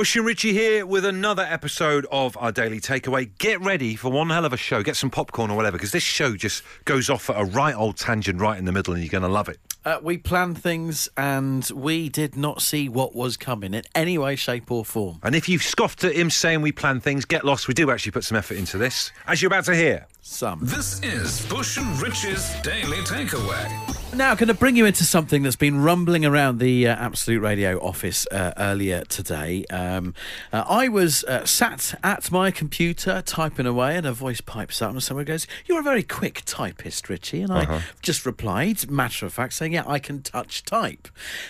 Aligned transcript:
Bush 0.00 0.16
and 0.16 0.24
Richie 0.24 0.54
here 0.54 0.86
with 0.86 1.04
another 1.04 1.42
episode 1.42 2.06
of 2.10 2.34
our 2.38 2.50
daily 2.50 2.80
takeaway. 2.80 3.36
Get 3.36 3.60
ready 3.60 3.96
for 3.96 4.10
one 4.10 4.30
hell 4.30 4.46
of 4.46 4.52
a 4.54 4.56
show. 4.56 4.82
Get 4.82 4.96
some 4.96 5.10
popcorn 5.10 5.50
or 5.50 5.58
whatever, 5.58 5.76
because 5.76 5.92
this 5.92 6.02
show 6.02 6.36
just 6.36 6.62
goes 6.86 7.10
off 7.10 7.28
at 7.28 7.38
a 7.38 7.44
right 7.44 7.74
old 7.74 7.98
tangent 7.98 8.40
right 8.40 8.58
in 8.58 8.64
the 8.64 8.72
middle, 8.72 8.94
and 8.94 9.02
you're 9.02 9.10
going 9.10 9.24
to 9.24 9.28
love 9.28 9.50
it. 9.50 9.58
Uh, 9.84 9.98
we 10.02 10.16
planned 10.16 10.56
things 10.56 11.10
and 11.18 11.68
we 11.74 12.08
did 12.08 12.34
not 12.34 12.62
see 12.62 12.88
what 12.88 13.14
was 13.14 13.36
coming 13.36 13.74
in 13.74 13.82
any 13.94 14.16
way, 14.16 14.36
shape, 14.36 14.70
or 14.70 14.86
form. 14.86 15.18
And 15.22 15.34
if 15.34 15.50
you've 15.50 15.62
scoffed 15.62 16.02
at 16.02 16.14
him 16.14 16.30
saying 16.30 16.62
we 16.62 16.72
plan 16.72 17.00
things, 17.00 17.26
get 17.26 17.44
lost. 17.44 17.68
We 17.68 17.74
do 17.74 17.90
actually 17.90 18.12
put 18.12 18.24
some 18.24 18.38
effort 18.38 18.56
into 18.56 18.78
this, 18.78 19.12
as 19.26 19.42
you're 19.42 19.48
about 19.48 19.66
to 19.66 19.74
hear. 19.74 20.06
Some. 20.22 20.60
This 20.62 21.02
is 21.02 21.44
Bush 21.44 21.76
and 21.76 22.00
Rich's 22.00 22.58
Daily 22.62 23.02
Takeaway. 23.04 23.99
Now, 24.12 24.34
going 24.34 24.48
to 24.48 24.54
bring 24.54 24.74
you 24.74 24.86
into 24.86 25.04
something 25.04 25.44
that's 25.44 25.56
been 25.56 25.80
rumbling 25.80 26.26
around 26.26 26.58
the 26.58 26.88
uh, 26.88 26.96
Absolute 26.96 27.40
Radio 27.40 27.78
office 27.78 28.26
uh, 28.32 28.52
earlier 28.58 29.04
today. 29.04 29.64
Um, 29.70 30.14
uh, 30.52 30.64
I 30.68 30.88
was 30.88 31.22
uh, 31.24 31.46
sat 31.46 31.94
at 32.02 32.30
my 32.30 32.50
computer 32.50 33.22
typing 33.24 33.66
away, 33.66 33.96
and 33.96 34.04
a 34.04 34.12
voice 34.12 34.40
pipes 34.40 34.82
up, 34.82 34.90
and 34.90 35.02
someone 35.02 35.26
goes, 35.26 35.46
"You're 35.64 35.78
a 35.78 35.84
very 35.84 36.02
quick 36.02 36.42
typist, 36.44 37.08
Richie." 37.08 37.40
And 37.40 37.52
I 37.52 37.82
just 38.02 38.26
replied, 38.26 38.90
matter 38.90 39.26
of 39.26 39.32
fact, 39.32 39.54
saying, 39.54 39.74
"Yeah, 39.74 39.84
I 39.86 40.00
can 40.00 40.22
touch 40.22 40.64
type." 40.64 41.08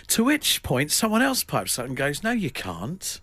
To 0.09 0.23
which 0.23 0.63
point, 0.63 0.93
someone 0.93 1.23
else 1.23 1.43
pipes 1.43 1.79
up 1.79 1.87
and 1.87 1.97
goes, 1.97 2.23
"No, 2.23 2.31
you 2.31 2.51
can't." 2.51 3.21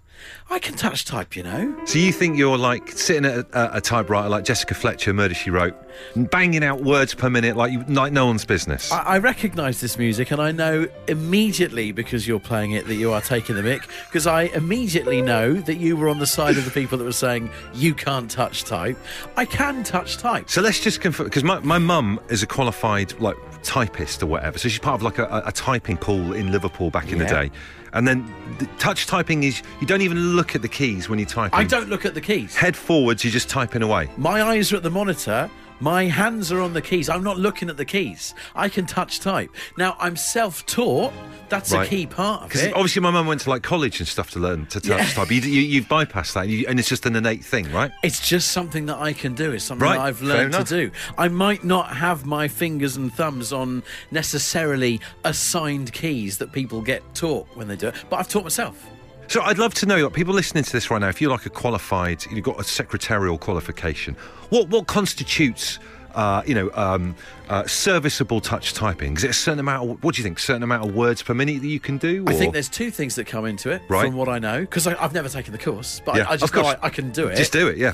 I 0.50 0.60
can 0.60 0.76
touch 0.76 1.06
type, 1.06 1.36
you 1.36 1.44
know. 1.44 1.76
So 1.86 2.00
you 2.00 2.12
think 2.12 2.38
you're 2.38 2.58
like 2.58 2.92
sitting 2.92 3.26
at 3.26 3.46
a, 3.54 3.78
a 3.78 3.82
typewriter 3.82 4.30
like 4.30 4.46
Jessica 4.46 4.74
Fletcher, 4.74 5.14
Murder 5.14 5.34
She 5.34 5.50
Wrote, 5.50 5.76
and 6.16 6.30
banging 6.30 6.64
out 6.64 6.84
words 6.84 7.14
per 7.14 7.30
minute 7.30 7.58
like 7.58 7.72
you, 7.72 7.84
like 7.88 8.14
no 8.14 8.26
one's 8.26 8.46
business. 8.46 8.92
I, 8.92 9.02
I 9.02 9.18
recognise 9.20 9.82
this 9.82 9.98
music, 9.98 10.32
and 10.32 10.42
I 10.42 10.52
know 10.52 10.88
immediately 11.08 11.92
because 11.92 12.28
you're 12.28 12.40
playing 12.40 12.72
it 12.72 12.88
that 12.88 12.96
you 12.96 13.12
are 13.12 13.22
taking 13.22 13.56
the 13.56 13.64
mic. 13.64 13.88
Because 14.08 14.28
I 14.28 14.44
immediately 14.44 15.22
know 15.22 15.54
that 15.54 15.76
you 15.76 15.98
were 15.98 16.10
on 16.10 16.20
the 16.20 16.28
side 16.28 16.58
of 16.58 16.66
the 16.66 16.72
people 16.72 16.98
that 16.98 17.04
were 17.04 17.12
saying 17.12 17.50
you 17.74 17.94
can't 17.94 18.32
touch 18.32 18.64
type. 18.64 18.98
I 19.36 19.46
can 19.46 19.84
touch 19.84 20.18
type. 20.18 20.50
So 20.50 20.62
let's 20.62 20.80
just 20.80 21.02
confirm 21.02 21.28
because 21.28 21.44
my, 21.44 21.60
my 21.60 21.78
mum 21.78 22.20
is 22.30 22.44
a 22.44 22.48
qualified 22.48 23.20
like 23.20 23.38
typist 23.68 24.24
or 24.24 24.28
whatever. 24.28 24.58
So 24.58 24.70
she's 24.70 24.80
part 24.80 24.96
of 24.96 25.04
like 25.04 25.20
a, 25.20 25.44
a 25.46 25.52
typing 25.52 25.98
pool 25.98 26.34
in 26.34 26.52
Liverpool 26.52 26.90
back 26.90 27.12
in 27.12 27.20
the 27.20 27.26
day. 27.26 27.52
And 27.94 28.08
then 28.08 28.32
the 28.60 28.66
touch 28.78 29.08
typing 29.08 29.44
is 29.44 29.62
you 29.82 29.88
don't 29.88 30.02
even 30.02 30.36
look 30.36 30.56
at 30.56 30.62
the 30.62 30.68
keys 30.68 31.10
when 31.10 31.20
you 31.20 31.26
type. 31.26 31.54
I 31.54 31.64
don't 31.64 31.90
look 31.90 32.06
at 32.06 32.14
the 32.14 32.22
keys. 32.22 32.56
Head 32.56 32.76
forwards, 32.76 33.24
you're 33.24 33.32
just 33.32 33.50
typing 33.50 33.82
away. 33.82 34.10
My 34.18 34.42
eyes 34.42 34.72
are 34.72 34.78
at 34.78 34.84
the 34.84 34.90
monitor. 34.90 35.50
My 35.80 36.06
hands 36.06 36.52
are 36.52 36.60
on 36.62 36.74
the 36.74 36.82
keys. 36.82 37.08
I'm 37.10 37.24
not 37.24 37.38
looking 37.38 37.70
at 37.70 37.78
the 37.78 37.86
keys. 37.86 38.34
I 38.56 38.68
can 38.70 38.86
touch 38.86 39.20
type. 39.20 39.50
Now 39.78 39.96
I'm 40.00 40.16
self-taught. 40.16 41.14
That's 41.50 41.72
Right. 41.72 41.88
a 41.88 41.90
key 41.90 42.06
part 42.08 42.44
of 42.44 42.56
it. 42.62 42.74
obviously 42.74 43.02
my 43.02 43.12
mum 43.12 43.26
went 43.28 43.40
to 43.42 43.50
like 43.50 43.64
college 43.64 44.00
and 44.00 44.08
stuff 44.08 44.32
to 44.32 44.40
learn 44.40 44.66
to 44.68 44.82
touch 44.82 44.90
Yeah. 45.00 45.06
type. 45.14 45.32
You, 45.32 45.40
you, 45.42 45.62
you've 45.62 45.88
bypassed 45.88 46.34
that, 46.34 46.50
you, 46.50 46.66
and 46.68 46.78
it's 46.78 46.90
just 46.90 47.06
an 47.06 47.16
innate 47.16 47.46
thing, 47.46 47.72
right? 47.72 47.92
It's 48.04 48.28
just 48.28 48.52
something 48.52 48.88
that 48.88 48.98
I 48.98 49.14
can 49.14 49.34
do. 49.34 49.52
It's 49.54 49.64
something 49.64 49.88
Right, 49.88 49.96
that 49.98 50.02
I've 50.04 50.22
learned 50.22 50.54
to 50.54 50.64
do. 50.66 50.92
I 51.18 51.30
might 51.30 51.64
not 51.64 51.96
have 51.96 52.26
my 52.26 52.48
fingers 52.50 52.98
and 52.98 53.14
thumbs 53.14 53.54
on 53.54 53.84
necessarily 54.12 55.00
assigned 55.24 55.94
keys 55.94 56.38
that 56.40 56.52
people 56.52 56.82
get 56.82 57.02
taught 57.16 57.48
when 57.56 57.68
they 57.70 57.76
do 57.78 57.88
it, 57.90 57.96
but 58.10 58.18
I've 58.20 58.28
taught 58.28 58.44
myself. 58.44 58.86
So 59.30 59.42
I'd 59.42 59.58
love 59.58 59.74
to 59.76 59.86
know, 59.86 59.98
like, 59.98 60.14
people 60.14 60.34
listening 60.34 60.64
to 60.64 60.72
this 60.72 60.90
right 60.90 61.02
now, 61.02 61.10
if 61.10 61.20
you're 61.22 61.32
like 61.32 61.46
a 61.46 61.50
qualified, 61.50 62.24
you've 62.32 62.46
got 62.46 62.60
a 62.60 62.64
secretarial 62.64 63.38
qualification, 63.38 64.16
what 64.50 64.70
what 64.70 64.88
constitutes, 64.88 65.80
uh, 66.16 66.42
you 66.46 66.56
know, 66.56 66.72
um, 66.74 67.14
uh, 67.50 67.66
serviceable 67.68 68.40
touch 68.40 68.74
typing? 68.74 69.18
Is 69.18 69.26
it 69.26 69.32
a 69.32 69.34
certain 69.34 69.60
amount? 69.60 69.90
Of, 69.90 70.04
what 70.04 70.16
do 70.16 70.20
you 70.22 70.24
think? 70.24 70.40
Certain 70.40 70.64
amount 70.64 70.88
of 70.88 70.96
words 70.96 71.22
per 71.22 71.34
minute 71.34 71.62
that 71.62 71.68
you 71.68 71.80
can 71.82 71.98
do? 71.98 72.24
I 72.26 72.32
or- 72.32 72.34
think 72.36 72.54
there's 72.54 72.70
two 72.70 72.90
things 72.90 73.16
that 73.16 73.28
come 73.28 73.46
into 73.46 73.70
it, 73.70 73.82
Right. 73.90 74.06
from 74.06 74.16
what 74.16 74.30
I 74.30 74.40
know, 74.40 74.62
because 74.62 74.88
I've 74.88 75.14
never 75.14 75.28
taken 75.28 75.52
the 75.52 75.60
course, 75.60 76.02
but 76.06 76.16
Yeah, 76.16 76.28
I, 76.30 76.34
I 76.34 76.38
just 76.38 76.56
know 76.56 76.64
I, 76.66 76.78
I 76.82 76.90
can 76.90 77.12
do 77.12 77.28
it. 77.28 77.36
Just 77.36 77.52
do 77.52 77.68
it, 77.68 77.78
yeah. 77.78 77.94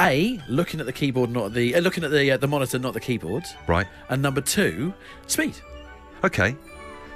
A, 0.00 0.40
looking 0.48 0.80
at 0.80 0.86
the 0.86 0.92
keyboard, 0.92 1.30
not 1.30 1.54
the 1.54 1.76
uh, 1.76 1.80
looking 1.80 2.02
at 2.02 2.10
the 2.10 2.32
uh, 2.32 2.36
the 2.36 2.48
monitor, 2.48 2.80
not 2.80 2.94
the 2.94 3.00
keyboard. 3.00 3.44
Right. 3.68 3.86
And 4.08 4.20
number 4.22 4.40
two, 4.40 4.92
speed. 5.28 5.54
Okay. 6.24 6.56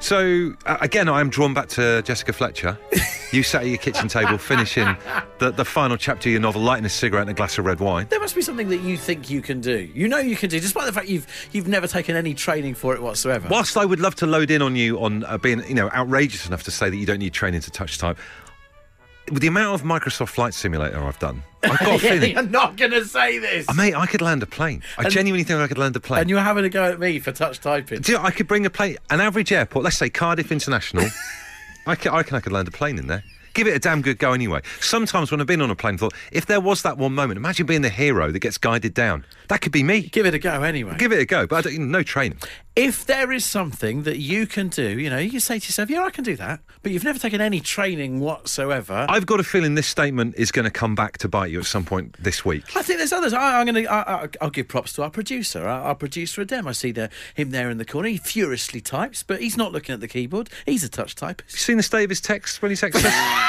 So 0.00 0.54
uh, 0.64 0.78
again, 0.80 1.08
I 1.08 1.20
am 1.20 1.28
drawn 1.28 1.54
back 1.54 1.68
to 1.70 2.02
Jessica 2.02 2.32
Fletcher. 2.32 2.78
you 3.32 3.42
sat 3.42 3.62
at 3.62 3.68
your 3.68 3.78
kitchen 3.78 4.08
table, 4.08 4.38
finishing 4.38 4.96
the, 5.38 5.50
the 5.50 5.64
final 5.64 5.96
chapter 5.96 6.28
of 6.28 6.32
your 6.32 6.40
novel, 6.40 6.62
lighting 6.62 6.84
a 6.84 6.88
cigarette 6.88 7.22
and 7.22 7.30
a 7.30 7.34
glass 7.34 7.58
of 7.58 7.64
red 7.64 7.80
wine. 7.80 8.06
There 8.08 8.20
must 8.20 8.34
be 8.34 8.42
something 8.42 8.68
that 8.68 8.80
you 8.80 8.96
think 8.96 9.28
you 9.28 9.42
can 9.42 9.60
do. 9.60 9.90
You 9.94 10.08
know 10.08 10.18
you 10.18 10.36
can 10.36 10.50
do, 10.50 10.60
despite 10.60 10.86
the 10.86 10.92
fact 10.92 11.08
you've 11.08 11.26
you've 11.52 11.68
never 11.68 11.86
taken 11.86 12.16
any 12.16 12.34
training 12.34 12.74
for 12.74 12.94
it 12.94 13.02
whatsoever. 13.02 13.48
Whilst 13.50 13.76
I 13.76 13.84
would 13.84 14.00
love 14.00 14.14
to 14.16 14.26
load 14.26 14.50
in 14.50 14.62
on 14.62 14.76
you 14.76 15.00
on 15.00 15.24
uh, 15.24 15.36
being, 15.38 15.66
you 15.68 15.74
know, 15.74 15.90
outrageous 15.90 16.46
enough 16.46 16.62
to 16.64 16.70
say 16.70 16.88
that 16.88 16.96
you 16.96 17.06
don't 17.06 17.18
need 17.18 17.32
training 17.32 17.60
to 17.62 17.70
touch 17.70 17.98
type, 17.98 18.18
with 19.32 19.40
the 19.42 19.46
amount 19.48 19.74
of 19.80 19.86
Microsoft 19.86 20.28
Flight 20.30 20.54
Simulator 20.54 21.02
I've 21.02 21.18
done, 21.18 21.42
I've 21.62 21.78
got 21.80 21.96
a 21.96 21.98
feeling. 22.08 22.32
You're 22.32 22.42
not 22.42 22.76
going 22.76 22.90
to 22.92 23.04
say 23.04 23.38
this. 23.38 23.66
Oh, 23.68 23.74
mate, 23.74 23.94
I 23.94 24.06
could 24.06 24.22
land 24.22 24.42
a 24.42 24.46
plane. 24.46 24.82
I 24.98 25.04
And- 25.04 25.12
genuinely 25.12 25.44
think 25.44 25.60
I 25.60 25.66
could 25.68 25.78
land 25.78 25.96
a 25.96 26.00
plane. 26.00 26.20
and 26.20 26.30
you're 26.30 26.40
having 26.40 26.64
a 26.64 26.68
go 26.68 26.84
at 26.84 26.98
me 27.00 27.18
for 27.18 27.32
touch 27.32 27.60
typing. 27.60 28.00
Do 28.00 28.12
you 28.12 28.18
know, 28.18 28.24
I 28.24 28.30
could 28.30 28.46
bring 28.48 28.66
a 28.66 28.70
plane, 28.70 28.96
an 29.10 29.20
average 29.20 29.52
airport, 29.52 29.84
let's 29.84 29.96
say 29.98 30.08
Cardiff 30.10 30.50
International. 30.52 31.04
I, 31.86 31.94
can, 31.94 32.12
I 32.12 32.18
reckon 32.18 32.36
I 32.36 32.40
could 32.40 32.52
land 32.52 32.68
a 32.68 32.70
plane 32.70 32.98
in 32.98 33.06
there. 33.06 33.24
Give 33.58 33.66
it 33.66 33.74
a 33.74 33.80
damn 33.80 34.02
good 34.02 34.20
go 34.20 34.34
anyway. 34.34 34.60
Sometimes 34.78 35.32
when 35.32 35.40
I've 35.40 35.48
been 35.48 35.60
on 35.60 35.68
a 35.68 35.74
plane, 35.74 35.94
I 35.94 35.96
thought, 35.96 36.14
if 36.30 36.46
there 36.46 36.60
was 36.60 36.82
that 36.82 36.96
one 36.96 37.12
moment, 37.12 37.38
imagine 37.38 37.66
being 37.66 37.82
the 37.82 37.88
hero 37.88 38.30
that 38.30 38.38
gets 38.38 38.56
guided 38.56 38.94
down. 38.94 39.24
That 39.48 39.62
could 39.62 39.72
be 39.72 39.82
me. 39.82 40.02
Give 40.02 40.26
it 40.26 40.34
a 40.34 40.38
go 40.38 40.62
anyway. 40.62 40.94
Give 40.96 41.10
it 41.10 41.18
a 41.18 41.24
go, 41.26 41.44
but 41.44 41.66
I 41.66 41.70
don't, 41.70 41.90
no 41.90 42.04
training. 42.04 42.38
if 42.76 43.04
there 43.04 43.32
is 43.32 43.44
something 43.44 44.04
that 44.04 44.18
you 44.18 44.46
can 44.46 44.68
do, 44.68 45.00
you 45.00 45.10
know, 45.10 45.18
you 45.18 45.40
say 45.40 45.58
to 45.58 45.66
yourself, 45.66 45.90
yeah, 45.90 46.04
I 46.04 46.10
can 46.10 46.22
do 46.22 46.36
that, 46.36 46.60
but 46.84 46.92
you've 46.92 47.02
never 47.02 47.18
taken 47.18 47.40
any 47.40 47.58
training 47.58 48.20
whatsoever. 48.20 49.06
I've 49.08 49.26
got 49.26 49.40
a 49.40 49.42
feeling 49.42 49.74
this 49.74 49.88
statement 49.88 50.36
is 50.36 50.52
going 50.52 50.64
to 50.64 50.70
come 50.70 50.94
back 50.94 51.18
to 51.18 51.28
bite 51.28 51.50
you 51.50 51.58
at 51.58 51.66
some 51.66 51.84
point 51.84 52.14
this 52.22 52.44
week. 52.44 52.76
I 52.76 52.82
think 52.82 52.98
there's 52.98 53.12
others. 53.12 53.32
I, 53.32 53.58
I'm 53.58 53.66
going 53.66 53.84
to. 53.84 54.32
I'll 54.40 54.50
give 54.50 54.68
props 54.68 54.92
to 54.92 55.02
our 55.02 55.10
producer. 55.10 55.66
Our, 55.66 55.80
our 55.80 55.94
producer 55.96 56.44
Adem. 56.44 56.68
I 56.68 56.72
see 56.72 56.92
the, 56.92 57.10
him 57.34 57.50
there 57.50 57.70
in 57.70 57.78
the 57.78 57.84
corner. 57.84 58.08
He 58.08 58.18
furiously 58.18 58.80
types, 58.80 59.24
but 59.24 59.40
he's 59.40 59.56
not 59.56 59.72
looking 59.72 59.92
at 59.92 60.00
the 60.00 60.06
keyboard. 60.06 60.48
He's 60.64 60.84
a 60.84 60.88
touch 60.88 61.16
typist. 61.16 61.54
You 61.54 61.58
seen 61.58 61.76
the 61.78 61.82
state 61.82 62.04
of 62.04 62.10
his 62.10 62.20
text 62.20 62.62
when 62.62 62.70
he 62.70 62.76
texted 62.76 63.04
us? 63.04 63.44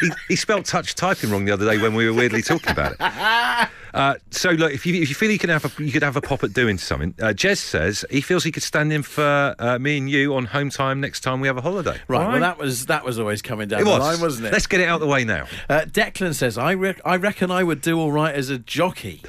he, 0.00 0.10
he 0.28 0.36
spelled 0.36 0.64
touch 0.64 0.94
typing 0.94 1.30
wrong 1.30 1.44
the 1.44 1.52
other 1.52 1.66
day 1.66 1.78
when 1.78 1.94
we 1.94 2.06
were 2.08 2.14
weirdly 2.14 2.42
talking 2.42 2.72
about 2.72 2.92
it. 2.92 3.68
Uh, 3.94 4.14
so 4.30 4.50
look, 4.50 4.72
if 4.72 4.86
you 4.86 5.00
if 5.02 5.08
you 5.08 5.14
feel 5.14 5.30
you 5.30 5.38
can 5.38 5.50
have 5.50 5.64
a 5.64 5.82
you 5.82 5.92
could 5.92 6.02
have 6.02 6.16
a 6.16 6.20
pop 6.20 6.44
at 6.44 6.52
doing 6.52 6.78
something, 6.78 7.14
uh, 7.20 7.26
Jez 7.26 7.58
says 7.58 8.04
he 8.10 8.20
feels 8.20 8.44
he 8.44 8.52
could 8.52 8.62
stand 8.62 8.92
in 8.92 9.02
for 9.02 9.54
uh, 9.58 9.78
me 9.78 9.98
and 9.98 10.10
you 10.10 10.34
on 10.34 10.46
home 10.46 10.70
time 10.70 11.00
next 11.00 11.20
time 11.20 11.40
we 11.40 11.48
have 11.48 11.56
a 11.56 11.62
holiday. 11.62 11.98
Right. 12.08 12.28
Well, 12.28 12.40
that 12.40 12.58
was 12.58 12.86
that 12.86 13.04
was 13.04 13.18
always 13.18 13.42
coming 13.42 13.68
down 13.68 13.80
it 13.80 13.84
the 13.84 13.90
was, 13.90 14.00
line, 14.00 14.20
wasn't 14.20 14.46
it? 14.48 14.52
Let's 14.52 14.66
get 14.66 14.80
it 14.80 14.88
out 14.88 14.96
of 14.96 15.00
the 15.00 15.06
way 15.06 15.24
now. 15.24 15.46
Uh, 15.68 15.80
Declan 15.82 16.34
says, 16.34 16.58
I, 16.58 16.74
rec- 16.74 17.00
I 17.04 17.16
reckon 17.16 17.50
I 17.50 17.62
would 17.62 17.80
do 17.80 17.98
all 17.98 18.12
right 18.12 18.34
as 18.34 18.50
a 18.50 18.58
jockey. 18.58 19.22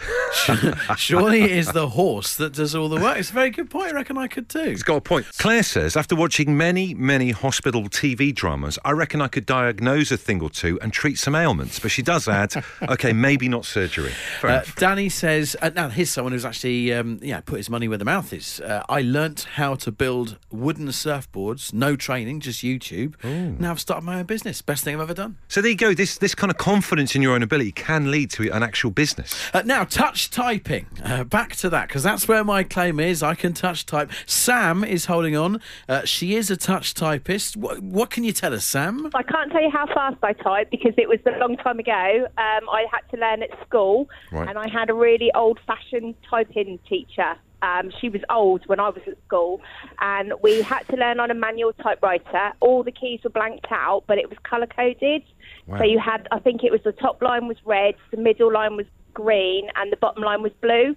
Surely 0.98 1.44
it 1.44 1.52
is 1.52 1.72
the 1.72 1.90
horse 1.90 2.36
that 2.38 2.54
does 2.54 2.76
all 2.76 2.90
the 2.90 3.00
work. 3.00 3.18
It's 3.18 3.30
a 3.30 3.34
very 3.34 3.50
good 3.50 3.70
point. 3.70 3.92
I 3.92 3.96
reckon 3.96 4.18
I 4.18 4.28
could 4.28 4.48
do. 4.48 4.64
He's 4.64 4.84
got 4.84 4.98
a 4.98 5.02
point. 5.02 5.26
Claire 5.38 5.64
says, 5.64 5.96
after 5.96 6.16
watching 6.16 6.58
many, 6.58 6.94
many 6.94 7.32
hospital 7.32 7.84
TV 7.84 8.34
dramas, 8.34 8.80
I 8.86 8.92
reckon 8.92 9.22
I 9.22 9.28
could 9.28 9.46
diagnose 9.46 10.12
a 10.12 10.18
thing 10.18 10.42
or 10.42 10.50
two 10.50 10.80
and 10.82 10.94
treat 10.94 11.18
some 11.18 11.36
ailments. 11.36 11.80
But 11.80 11.92
she 11.92 12.02
does 12.02 12.28
add, 12.28 12.54
okay, 12.90 13.14
maybe 13.14 13.48
not 13.48 13.66
surgery. 13.66 14.12
Fair 14.40 14.51
Uh. 14.52 14.66
Danny 14.78 15.10
says, 15.10 15.56
uh, 15.62 15.72
now 15.76 15.90
here's 15.90 16.10
someone 16.10 16.34
who's 16.34 16.46
actually, 16.46 16.94
um, 16.94 17.20
yeah, 17.22 17.42
put 17.42 17.58
his 17.58 17.70
money 17.70 17.88
where 17.88 17.98
the 17.98 18.06
mouth 18.06 18.34
is. 18.34 18.60
Uh, 18.62 18.84
I 18.90 19.02
learnt 19.02 19.48
how 19.56 19.76
to 19.76 19.92
build 19.92 20.38
wooden 20.52 20.88
surfboards, 20.88 21.74
no 21.74 21.96
training, 21.96 22.40
just 22.40 22.62
YouTube. 22.62 23.16
Now 23.24 23.72
I've 23.72 23.80
started 23.80 24.06
my 24.06 24.20
own 24.20 24.26
business. 24.26 24.62
Best 24.62 24.84
thing 24.84 24.96
I've 24.96 25.02
ever 25.02 25.14
done. 25.14 25.38
So 25.48 25.62
there 25.62 25.72
you 25.72 25.78
go. 25.78 25.94
This 25.94 26.18
this 26.18 26.36
kind 26.36 26.52
of 26.52 26.58
confidence 26.58 27.16
in 27.16 27.22
your 27.22 27.34
own 27.34 27.44
ability 27.44 27.72
can 27.72 28.12
lead 28.12 28.30
to 28.32 28.50
an 28.52 28.64
actual 28.64 28.92
business. 28.92 29.36
Uh, 29.54 29.62
now, 29.66 29.84
touch 29.84 30.30
typing. 30.30 30.86
Uh, 31.04 31.24
back 31.24 31.56
to 31.58 31.70
that, 31.70 31.88
because 31.88 32.04
that's 32.04 32.28
where 32.28 32.44
my 32.44 32.64
claim 32.64 33.00
is. 33.00 33.24
I 33.24 33.36
can 33.36 33.54
touch 33.54 33.86
type. 33.86 34.12
Sam 34.26 34.84
is 34.84 35.06
holding 35.06 35.36
on. 35.36 35.62
Uh, 35.88 36.06
she 36.06 36.36
is 36.36 36.52
a 36.52 36.58
touch 36.58 36.94
typist. 36.94 37.58
What, 37.58 37.80
what 37.82 38.10
can 38.10 38.24
you 38.24 38.32
tell 38.32 38.54
us, 38.54 38.66
Sam? 38.66 39.10
I 39.14 39.24
can't 39.24 39.52
tell 39.52 39.62
you 39.62 39.70
how 39.70 39.86
fast 39.88 40.18
I 40.24 40.34
type 40.34 40.70
because 40.72 40.94
it 40.98 41.08
was 41.08 41.20
a 41.26 41.38
long 41.40 41.58
time 41.58 41.80
ago. 41.80 42.28
Um, 42.38 42.70
I 42.70 42.86
had 42.92 43.02
to 43.12 43.18
learn 43.18 43.44
at 43.44 43.50
school, 43.68 44.10
Right. 44.42 44.50
and 44.50 44.58
I 44.58 44.70
had 44.70 44.90
a 44.90 44.94
really 44.94 45.32
old-fashioned 45.34 46.16
typing 46.30 46.80
teacher. 46.88 47.36
Um, 47.62 47.92
she 48.00 48.10
was 48.10 48.22
old 48.30 48.64
when 48.66 48.80
I 48.80 48.90
was 48.90 49.02
at 49.06 49.18
school, 49.28 49.62
and 50.00 50.34
we 50.42 50.62
had 50.64 50.88
to 50.90 50.96
learn 50.96 51.20
on 51.20 51.30
a 51.30 51.36
manual 51.36 51.74
typewriter. 51.74 52.54
All 52.60 52.84
the 52.84 52.92
keys 52.92 53.20
were 53.24 53.30
blanked 53.30 53.68
out, 53.70 54.04
but 54.08 54.18
it 54.18 54.30
was 54.30 54.38
color 54.44 54.68
coded. 54.68 55.24
Wow. 55.68 55.78
So 55.78 55.84
you 55.84 56.00
had, 56.00 56.28
I 56.32 56.40
think 56.40 56.64
it 56.64 56.72
was 56.72 56.82
the 56.84 56.92
top 56.92 57.22
line 57.22 57.48
was 57.48 57.58
red, 57.64 57.96
the 58.10 58.18
middle 58.18 58.52
line 58.52 58.78
was 58.78 58.88
green, 59.14 59.70
and 59.76 59.92
the 59.92 59.98
bottom 59.98 60.24
line 60.24 60.42
was 60.42 60.52
blue. 60.62 60.96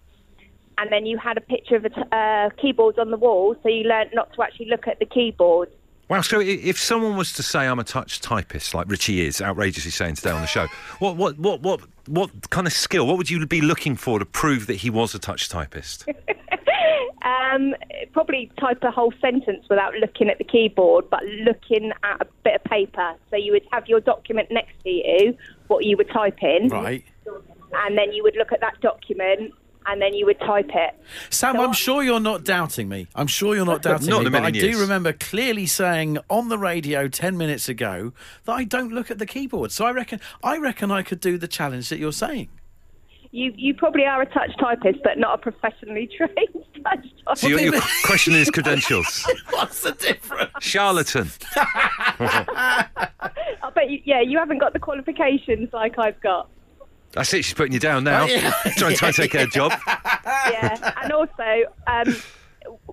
And 0.79 0.91
then 0.91 1.06
you 1.06 1.19
had 1.19 1.37
a 1.37 1.41
picture 1.41 1.76
of 1.76 1.85
a 1.85 1.91
t- 1.91 2.02
uh, 2.11 2.50
keyboard 2.61 2.99
on 2.99 3.11
the 3.11 3.17
wall, 3.17 3.55
so 3.62 3.69
you 3.69 3.85
learnt 3.85 4.11
not 4.14 4.32
to 4.35 4.43
actually 4.43 4.70
look 4.70 4.88
at 4.88 4.99
the 4.99 5.06
keyboard. 5.06 5.69
Wow. 6.15 6.21
So 6.21 6.41
if 6.41 6.79
someone 6.79 7.17
was 7.17 7.33
to 7.33 7.43
say 7.43 7.67
I'm 7.67 7.81
a 7.81 7.85
touch 7.85 8.21
typist, 8.21 8.73
like 8.73 8.89
Richie 8.89 9.27
is 9.27 9.43
outrageously 9.43 9.91
saying 9.91 10.15
today 10.15 10.31
on 10.31 10.43
the 10.43 10.47
show, 10.47 10.69
what 11.01 11.17
what 11.17 11.37
what 11.41 11.61
what 11.61 11.81
what 12.07 12.51
kind 12.51 12.69
of 12.69 12.73
skill? 12.73 13.05
What 13.07 13.17
would 13.19 13.29
you 13.29 13.45
be 13.47 13.61
looking 13.61 13.97
for 13.97 14.21
to 14.21 14.25
prove 14.25 14.69
that 14.69 14.75
he 14.77 14.91
was 14.91 15.15
a 15.15 15.19
touch 15.19 15.49
typist? 15.49 16.07
Um, 17.25 17.75
probably 18.13 18.51
type 18.61 18.83
a 18.83 18.91
whole 18.91 19.13
sentence 19.19 19.65
without 19.71 19.95
looking 19.95 20.29
at 20.29 20.37
the 20.37 20.45
keyboard, 20.45 21.09
but 21.09 21.25
looking 21.25 21.91
at 22.03 22.21
a 22.21 22.27
bit 22.43 22.57
of 22.57 22.65
paper. 22.65 23.15
So 23.31 23.37
you 23.37 23.53
would 23.53 23.67
have 23.73 23.89
your 23.89 24.01
document 24.01 24.51
next 24.51 24.75
to 24.83 24.91
you, 24.91 25.35
what 25.69 25.87
you 25.87 25.97
would 25.97 26.11
type 26.11 26.43
in, 26.43 26.69
Right. 26.69 27.03
and 27.73 27.97
then 27.97 28.13
you 28.13 28.23
would 28.25 28.37
look 28.37 28.53
at 28.53 28.61
that 28.61 28.79
document, 28.83 29.55
and 29.87 30.01
then 30.01 30.15
you 30.15 30.27
would 30.27 30.39
type 30.41 30.71
it. 30.75 30.95
Sam, 31.31 31.55
So 31.57 31.63
I'm 31.65 31.71
I- 31.71 31.75
sure 31.75 32.03
you're 32.03 32.21
not 32.21 32.45
doubting 32.45 32.89
me. 32.89 33.07
I'm 33.15 33.27
sure 33.27 33.55
you're 33.55 33.67
not 33.67 33.83
doubting 33.89 34.09
Not 34.09 34.21
me. 34.21 34.27
in 34.27 34.29
a 34.29 34.31
But 34.39 34.45
I 34.47 34.51
million 34.51 34.73
do 34.73 34.81
remember 34.81 35.13
clearly 35.13 35.67
saying 35.67 36.19
on 36.31 36.49
the 36.49 36.59
radio 36.59 37.09
10 37.09 37.37
minutes 37.37 37.69
ago 37.69 38.13
that 38.45 38.53
I 38.53 38.65
don't 38.65 38.93
look 38.93 39.11
at 39.11 39.19
the 39.19 39.27
keyboard. 39.27 39.73
So 39.73 39.85
I 39.85 39.91
reckon 39.93 40.21
I 40.43 40.59
reckon 40.59 40.91
I 40.91 41.03
could 41.03 41.21
do 41.21 41.39
the 41.39 41.49
challenge 41.49 41.89
that 41.91 41.99
you're 41.99 42.13
saying. 42.13 42.49
You 43.31 43.53
you 43.57 43.75
probably 43.75 44.05
are 44.05 44.23
a 44.23 44.27
touch 44.27 44.51
typist, 44.61 45.01
but 45.03 45.19
not 45.19 45.35
a 45.35 45.39
professionally 45.39 46.09
trained 46.17 46.33
touch 46.85 47.05
typist. 47.25 47.41
So 47.41 47.49
you're, 47.49 47.59
do 47.59 47.65
you 47.65 47.73
you're 47.73 47.81
questioning 48.05 48.39
his 48.39 48.51
credentials. 48.51 49.27
What's 49.51 49.83
the 49.83 49.91
difference? 49.93 50.51
Charlatan. 50.61 51.29
I 52.21 52.87
bet 53.75 53.91
you, 53.91 54.01
yeah, 54.05 54.21
you 54.21 54.39
haven't 54.39 54.59
got 54.59 54.73
the 54.73 54.79
qualifications 54.79 55.69
like 55.73 55.99
I've 55.99 56.21
got. 56.21 56.49
That's 57.15 57.33
it. 57.35 57.45
She's 57.45 57.55
putting 57.55 57.73
you 57.73 57.81
down 57.81 58.05
now. 58.05 58.25
Oh, 58.25 58.27
yeah. 58.27 58.53
trying, 58.77 58.97
trying 58.97 59.13
to 59.13 59.23
take 59.23 59.33
her 59.35 59.47
job. 59.47 59.73
Yeah, 60.27 60.93
and 61.03 61.13
also 61.13 61.65
um, 61.87 62.17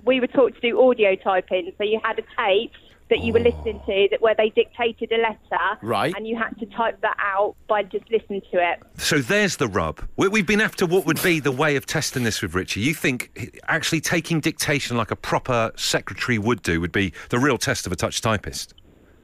we 0.04 0.20
were 0.20 0.28
taught 0.28 0.54
to 0.56 0.62
do 0.62 0.82
audio 0.82 1.16
typing, 1.16 1.72
so 1.78 1.84
you 1.84 2.00
had 2.04 2.20
a 2.20 2.24
tape 2.38 2.72
that 3.10 3.20
you 3.20 3.34
were 3.34 3.42
listening 3.42 3.78
to 3.86 4.08
that 4.10 4.22
where 4.22 4.34
they 4.36 4.48
dictated 4.52 5.12
a 5.12 5.18
letter, 5.18 5.78
Right. 5.82 6.14
And 6.16 6.26
you 6.26 6.38
had 6.38 6.58
to 6.60 6.66
type 6.68 7.02
that 7.02 7.18
out 7.20 7.56
by 7.68 7.84
just 7.84 8.10
listening 8.10 8.42
to 8.54 8.72
it. 8.72 8.80
So 8.98 9.18
there's 9.20 9.58
the 9.58 9.68
rub. 9.68 10.02
We- 10.16 10.30
We've 10.30 10.48
been 10.48 10.62
after 10.62 10.86
what 10.86 11.06
would 11.06 11.22
be 11.22 11.42
the 11.42 11.52
way 11.52 11.76
of 11.76 11.86
testing 11.86 12.24
this 12.24 12.42
with 12.42 12.56
Richie. 12.56 12.80
You 12.80 12.94
think 12.94 13.60
actually 13.68 14.00
taking 14.00 14.40
dictation 14.40 14.96
like 14.96 15.12
a 15.12 15.18
proper 15.18 15.74
secretary 15.76 16.38
would 16.38 16.62
do 16.62 16.80
would 16.80 16.94
be 16.94 17.12
the 17.28 17.38
real 17.38 17.58
test 17.58 17.86
of 17.86 17.92
a 17.92 17.98
touch 17.98 18.22
typist? 18.22 18.76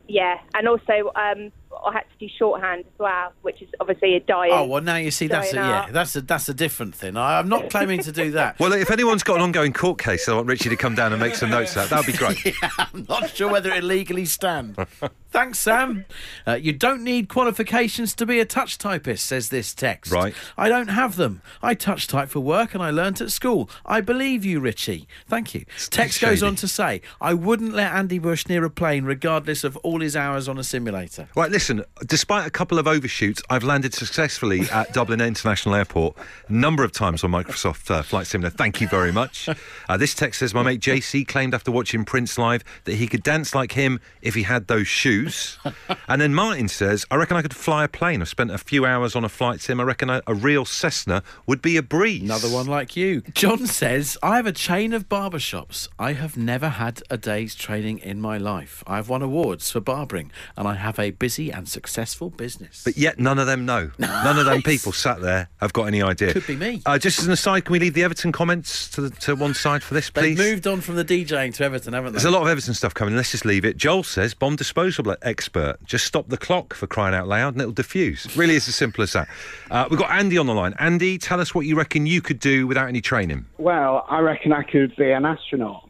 Yeah, 0.10 0.38
and 0.54 0.68
also 0.68 1.12
um, 1.16 1.54
I 1.86 1.94
had 1.94 2.02
to 2.02 2.18
do 2.20 2.28
shorthand 2.38 2.82
as 2.82 3.00
well, 3.00 3.34
which 3.42 3.62
is 3.62 3.70
obviously 3.80 4.16
a 4.16 4.20
dying. 4.20 4.52
Oh 4.54 4.66
well, 4.66 4.82
now 4.82 4.96
you 4.96 5.12
see 5.12 5.28
that's 5.28 5.52
a, 5.52 5.56
Going 5.56 5.70
yeah, 5.70 5.88
that's 5.92 6.16
a 6.16 6.22
that's 6.22 6.50
a 6.50 6.54
different 6.54 6.96
thing. 6.96 7.18
I, 7.18 7.40
I'm 7.40 7.50
not 7.50 7.70
claiming 7.70 8.00
to 8.02 8.12
do 8.12 8.32
that. 8.40 8.60
Well, 8.60 8.74
if 8.74 8.92
anyone's 8.92 9.24
got 9.24 9.38
an 9.38 9.42
ongoing 9.42 9.74
court 9.74 10.00
case, 10.00 10.28
I 10.28 10.36
want 10.36 10.48
Richie 10.48 10.70
to 10.70 10.76
come 10.76 10.96
down 10.96 11.14
and 11.14 11.22
make 11.22 11.36
some 11.36 11.50
notes 11.50 11.74
that. 11.74 11.90
That 11.90 11.98
would 11.98 12.06
be 12.06 12.14
great. 12.14 12.44
yeah, 12.62 12.70
I'm 12.78 13.06
not 13.08 13.30
sure 13.36 13.52
whether 13.52 13.72
it 13.72 13.84
legally 13.84 14.26
stand. 14.26 14.78
Thanks, 15.30 15.60
Sam. 15.60 16.06
Uh, 16.48 16.54
you 16.54 16.72
don't 16.72 17.04
need 17.04 17.28
qualifications 17.28 18.16
to 18.16 18.26
be 18.26 18.40
a 18.40 18.46
touch 18.46 18.78
typist, 18.78 19.26
says 19.26 19.50
this 19.50 19.74
text. 19.74 20.12
Right. 20.12 20.34
I 20.58 20.70
don't 20.70 20.88
have 20.88 21.16
them. 21.18 21.42
I 21.62 21.74
touch 21.74 22.08
type 22.08 22.30
for 22.30 22.40
work 22.40 22.74
and 22.74 22.82
I 22.82 22.92
learnt 22.92 23.20
at 23.20 23.32
school. 23.32 23.70
I 23.86 24.00
believe 24.00 24.46
you, 24.46 24.60
Richie. 24.62 25.06
Thank 25.28 25.54
you. 25.54 25.66
Text 25.90 26.22
goes 26.22 26.42
on 26.42 26.56
to 26.56 26.68
say, 26.68 27.02
I 27.20 27.34
wouldn't 27.34 27.74
let 27.74 27.92
Andy 27.94 28.20
Bush 28.20 28.48
near 28.48 28.64
a 28.64 28.70
plane 28.70 29.04
regardless 29.04 29.64
of 29.66 29.76
all 29.78 30.00
his 30.00 30.16
hours 30.16 30.48
on 30.48 30.58
a 30.58 30.64
simulator. 30.64 31.28
Right, 31.36 31.52
listen, 31.52 31.67
despite 32.06 32.48
a 32.48 32.50
couple 32.50 32.80
of 32.80 32.88
overshoots, 32.88 33.42
I've 33.50 33.64
landed 33.64 33.94
successfully 33.94 34.62
at 34.72 34.94
Dublin 34.98 35.22
International 35.22 35.76
Airport 35.76 36.18
a 36.48 36.54
number 36.54 36.84
of 36.84 36.92
times 36.92 37.24
on 37.24 37.32
Microsoft 37.32 37.90
uh, 37.92 38.02
Flight 38.02 38.28
Simulator. 38.28 38.56
Thank 38.56 38.82
you 38.82 38.88
very 38.88 39.12
much. 39.12 39.50
Uh, 39.90 39.96
this 39.96 40.14
text 40.14 40.40
says 40.40 40.54
My 40.54 40.64
mate 40.64 40.82
JC 40.82 41.26
claimed 41.26 41.54
after 41.54 41.72
watching 41.72 42.04
Prince 42.04 42.38
live 42.38 42.64
that 42.84 42.96
he 42.96 43.08
could 43.08 43.24
dance 43.24 43.56
like 43.56 43.72
him 43.72 44.02
if 44.22 44.36
he 44.36 44.44
had 44.44 44.68
those 44.68 44.88
shoes. 44.88 45.58
and 46.10 46.22
then 46.22 46.34
Martin 46.34 46.68
says, 46.68 47.06
I 47.10 47.16
reckon 47.16 47.38
I 47.38 47.42
could 47.42 47.56
fly 47.56 47.86
a 47.86 47.88
plane. 47.88 48.22
I've 48.22 48.28
spent 48.28 48.52
a 48.52 48.58
few 48.58 48.86
hours 48.86 49.16
on 49.16 49.24
a 49.24 49.30
flight 49.30 49.62
sim. 49.62 49.80
I 49.80 49.84
reckon 49.84 50.10
a, 50.10 50.22
a 50.28 50.34
real 50.34 50.66
Cessna 50.66 51.24
would 51.46 51.62
be 51.62 51.78
a 51.78 51.82
breeze. 51.82 52.24
Another 52.24 52.50
one 52.50 52.68
like 52.68 52.98
you. 52.98 53.22
John 53.34 53.66
says, 53.66 54.18
I 54.22 54.36
have 54.36 54.46
a 54.46 54.52
chain 54.52 54.94
of 54.94 55.08
barbershops. 55.08 55.88
I 55.98 56.14
have 56.14 56.36
never 56.36 56.70
had 56.70 57.02
a 57.10 57.18
day's 57.18 57.56
training 57.56 58.00
in 58.00 58.20
my 58.20 58.38
life. 58.38 58.84
I 58.86 58.98
have 58.98 59.08
won 59.08 59.22
awards 59.22 59.72
for 59.72 59.80
barbering 59.80 60.32
and 60.58 60.68
I 60.68 60.76
have 60.76 61.00
a 61.00 61.12
busy 61.12 61.50
and 61.58 61.68
successful 61.68 62.30
business. 62.30 62.84
But 62.84 62.98
yet 62.98 63.20
none 63.20 63.40
of 63.40 63.48
them 63.48 63.66
know. 63.66 63.90
None 64.00 64.38
of 64.38 64.46
them 64.46 64.62
people 64.62 64.92
sat 64.92 65.22
there 65.22 65.50
have 65.58 65.74
got 65.74 65.84
any 65.86 66.02
idea. 66.04 66.34
Could 66.34 66.46
be 66.46 66.56
me. 66.56 66.82
Uh, 66.86 67.00
just 67.00 67.20
as 67.20 67.26
an 67.26 67.34
aside, 67.34 67.66
can 67.66 67.72
we 67.74 67.80
leave 67.80 67.94
the 67.94 68.04
Everton 68.04 68.32
comments 68.32 68.90
to, 68.92 69.02
the, 69.02 69.10
to 69.22 69.36
one 69.36 69.54
side 69.54 69.82
for 69.82 69.94
this, 69.94 70.10
please? 70.10 70.38
They've 70.38 70.52
moved 70.54 70.68
on 70.68 70.82
from 70.82 70.96
the 70.96 71.06
DJing 71.06 71.54
to 71.56 71.64
Everton, 71.64 71.94
haven't 71.94 72.14
they? 72.14 72.18
There's 72.18 72.26
a 72.26 72.32
lot 72.32 72.44
of 72.44 72.48
Everton 72.48 72.74
stuff 72.74 72.94
coming. 72.94 73.16
Let's 73.16 73.32
just 73.32 73.46
leave 73.46 73.66
it. 73.66 73.78
Joel 73.78 74.04
says, 74.04 74.34
bomb 74.34 74.56
disposal 74.56 75.16
expert. 75.24 75.78
Just 75.84 76.06
stop 76.06 76.30
the 76.30 76.38
clock 76.38 76.74
for 76.76 76.86
crying 76.86 77.16
out 77.16 77.28
loud 77.28 77.54
and 77.54 77.62
it'll 77.62 77.74
diffuse. 77.74 78.28
Really 78.38 78.56
is 78.56 78.68
as 78.68 78.76
simple 78.76 79.04
as 79.04 79.14
that. 79.14 79.28
Uh, 79.72 79.88
we've 79.90 80.00
got 80.00 80.12
Andy 80.12 80.38
on 80.38 80.46
the 80.46 80.56
line. 80.56 80.76
Andy, 80.80 81.18
tell 81.18 81.40
us 81.40 81.56
what 81.56 81.66
you 81.66 81.76
reckon 81.76 82.06
you 82.06 82.22
could 82.22 82.40
do 82.40 82.68
without 82.68 82.88
any 82.88 83.02
training. 83.02 83.46
Well, 83.58 84.06
I 84.10 84.20
reckon 84.20 84.54
I 84.54 84.64
could 84.64 84.96
be 84.96 85.12
an 85.12 85.26
astronaut. 85.26 85.90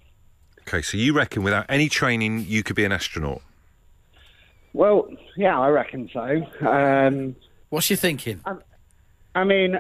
Okay, 0.62 0.82
so 0.82 0.98
you 0.98 1.14
reckon 1.14 1.44
without 1.44 1.66
any 1.70 1.90
training 1.90 2.46
you 2.48 2.64
could 2.64 2.76
be 2.76 2.86
an 2.86 2.92
astronaut? 2.92 3.42
Well, 4.78 5.08
yeah, 5.36 5.60
I 5.60 5.70
reckon 5.70 6.08
so. 6.14 6.46
Um, 6.68 7.36
What's 7.70 7.90
your 7.90 7.98
thinking? 7.98 8.42
I 9.34 9.44
mean, 9.44 9.80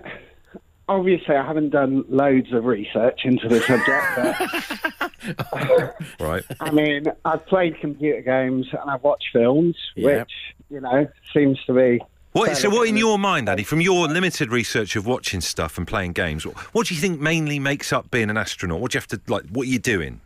obviously, 0.89 1.35
I 1.35 1.45
haven't 1.45 1.69
done 1.69 2.03
loads 2.09 2.51
of 2.51 2.65
research 2.65 3.21
into 3.23 3.47
the 3.47 3.61
subject, 3.61 5.37
but 5.37 5.95
Right. 6.19 6.43
I 6.59 6.71
mean, 6.71 7.05
I've 7.25 7.45
played 7.45 7.79
computer 7.79 8.21
games 8.21 8.65
and 8.71 8.89
I've 8.89 9.03
watched 9.03 9.27
films, 9.31 9.75
Yeah. 9.95 10.21
which, 10.21 10.31
you 10.71 10.81
know, 10.81 11.07
seems 11.31 11.63
to 11.65 11.73
be. 11.73 12.01
What, 12.31 12.57
so, 12.57 12.69
what 12.71 12.87
in 12.87 12.97
your 12.97 13.19
mind, 13.19 13.49
Andy, 13.49 13.63
from 13.63 13.81
your 13.81 14.07
limited 14.07 14.51
research 14.51 14.95
of 14.95 15.05
watching 15.05 15.41
stuff 15.41 15.77
and 15.77 15.87
playing 15.87 16.13
games, 16.13 16.43
what, 16.43 16.55
what 16.73 16.87
do 16.87 16.95
you 16.95 17.01
think 17.01 17.19
mainly 17.21 17.59
makes 17.59 17.93
up 17.93 18.09
being 18.09 18.31
an 18.31 18.37
astronaut? 18.37 18.79
What 18.81 18.91
do 18.91 18.95
you 18.97 19.01
have 19.01 19.07
to 19.09 19.21
like? 19.31 19.45
What 19.49 19.67
are 19.67 19.69
you 19.69 19.79
doing? 19.79 20.21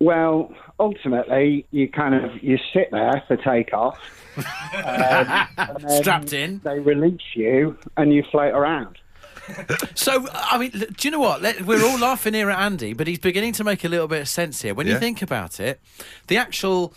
Well, 0.00 0.54
ultimately, 0.78 1.66
you 1.70 1.88
kind 1.88 2.14
of 2.14 2.42
you 2.42 2.58
sit 2.72 2.90
there 2.90 3.22
for 3.26 3.36
takeoff. 3.36 3.98
um, 4.84 5.88
Strapped 5.88 6.32
in. 6.32 6.60
They 6.62 6.78
release 6.78 7.20
you 7.34 7.76
and 7.96 8.12
you 8.12 8.22
float 8.30 8.54
around. 8.54 8.98
So, 9.94 10.26
I 10.32 10.58
mean, 10.58 10.70
do 10.70 10.86
you 11.02 11.10
know 11.10 11.20
what? 11.20 11.42
We're 11.64 11.82
all 11.82 11.98
laughing 11.98 12.34
here 12.34 12.50
at 12.50 12.58
Andy, 12.58 12.92
but 12.92 13.06
he's 13.06 13.18
beginning 13.18 13.54
to 13.54 13.64
make 13.64 13.82
a 13.82 13.88
little 13.88 14.06
bit 14.06 14.20
of 14.20 14.28
sense 14.28 14.62
here. 14.62 14.74
When 14.74 14.86
you 14.86 14.98
think 14.98 15.22
about 15.22 15.58
it, 15.58 15.80
the 16.26 16.36
actual, 16.36 16.94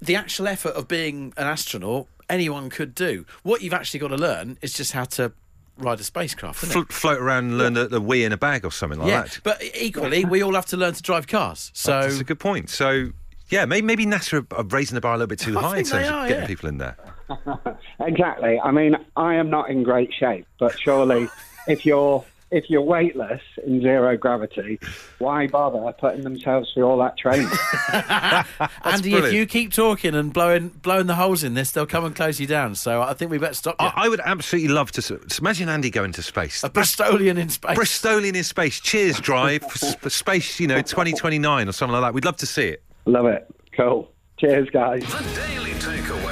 the 0.00 0.14
actual 0.14 0.46
effort 0.46 0.74
of 0.74 0.86
being 0.86 1.34
an 1.36 1.46
astronaut, 1.48 2.06
anyone 2.30 2.70
could 2.70 2.94
do. 2.94 3.26
What 3.42 3.60
you've 3.60 3.74
actually 3.74 4.00
got 4.00 4.08
to 4.08 4.16
learn 4.16 4.56
is 4.62 4.72
just 4.72 4.92
how 4.92 5.04
to 5.04 5.32
ride 5.78 6.00
a 6.00 6.04
spacecraft, 6.04 6.62
isn't 6.64 6.82
it? 6.82 6.92
Fl- 6.92 6.92
float 6.92 7.20
around 7.20 7.44
and 7.44 7.58
learn 7.58 7.74
the, 7.74 7.86
the 7.86 8.00
wee 8.00 8.24
in 8.24 8.32
a 8.32 8.36
bag 8.36 8.64
or 8.64 8.72
something 8.72 8.98
like 8.98 9.08
yeah, 9.08 9.22
that. 9.22 9.40
but 9.42 9.62
equally, 9.74 10.24
we 10.24 10.42
all 10.42 10.54
have 10.54 10.66
to 10.66 10.76
learn 10.76 10.94
to 10.94 11.02
drive 11.02 11.26
cars. 11.26 11.70
So 11.74 12.02
That's 12.02 12.20
a 12.20 12.24
good 12.24 12.38
point. 12.38 12.70
So, 12.70 13.10
yeah, 13.48 13.64
maybe, 13.64 13.86
maybe 13.86 14.06
NASA 14.06 14.46
are 14.56 14.64
raising 14.64 14.94
the 14.94 15.00
bar 15.00 15.14
a 15.14 15.18
little 15.18 15.28
bit 15.28 15.38
too 15.38 15.58
I 15.58 15.62
high 15.62 15.78
in 15.78 15.84
terms 15.84 16.08
are, 16.08 16.22
of 16.22 16.28
getting 16.28 16.42
yeah. 16.42 16.46
people 16.46 16.68
in 16.68 16.78
there. 16.78 16.96
Exactly. 18.00 18.60
I 18.60 18.70
mean, 18.70 18.96
I 19.16 19.34
am 19.36 19.48
not 19.48 19.70
in 19.70 19.82
great 19.82 20.12
shape, 20.12 20.46
but 20.58 20.78
surely 20.78 21.28
if 21.68 21.86
you're 21.86 22.24
if 22.54 22.70
you're 22.70 22.82
weightless 22.82 23.40
in 23.66 23.80
zero 23.80 24.16
gravity, 24.16 24.78
why 25.18 25.48
bother 25.48 25.92
putting 25.98 26.22
themselves 26.22 26.70
through 26.72 26.84
all 26.84 26.98
that 26.98 27.18
training? 27.18 27.48
Andy, 28.84 29.10
brilliant. 29.10 29.26
if 29.26 29.32
you 29.32 29.46
keep 29.46 29.72
talking 29.72 30.14
and 30.14 30.32
blowing 30.32 30.68
blowing 30.68 31.06
the 31.06 31.16
holes 31.16 31.42
in 31.42 31.54
this, 31.54 31.72
they'll 31.72 31.84
come 31.86 32.04
and 32.04 32.14
close 32.14 32.38
you 32.38 32.46
down. 32.46 32.76
So 32.76 33.02
I 33.02 33.12
think 33.14 33.30
we 33.30 33.38
better 33.38 33.54
stop. 33.54 33.74
You. 33.80 33.86
I, 33.86 34.04
I 34.04 34.08
would 34.08 34.20
absolutely 34.20 34.72
love 34.72 34.92
to. 34.92 35.20
Imagine 35.40 35.68
Andy 35.68 35.90
going 35.90 36.12
to 36.12 36.22
space. 36.22 36.62
a 36.62 36.70
Bristolian 36.70 37.38
in 37.38 37.48
space. 37.48 37.76
Bristolian 37.76 38.36
in 38.36 38.44
space. 38.44 38.78
Cheers, 38.80 39.20
drive 39.20 39.62
for, 39.70 39.86
for 39.98 40.10
space. 40.10 40.60
You 40.60 40.68
know, 40.68 40.76
2029 40.80 41.68
or 41.68 41.72
something 41.72 41.92
like 41.92 42.02
that. 42.02 42.14
We'd 42.14 42.24
love 42.24 42.36
to 42.36 42.46
see 42.46 42.68
it. 42.68 42.82
Love 43.06 43.26
it. 43.26 43.52
Cool. 43.76 44.10
Cheers, 44.38 44.70
guys. 44.70 45.02
The 45.02 45.40
Daily 45.48 45.72
Takeaway. 45.72 46.23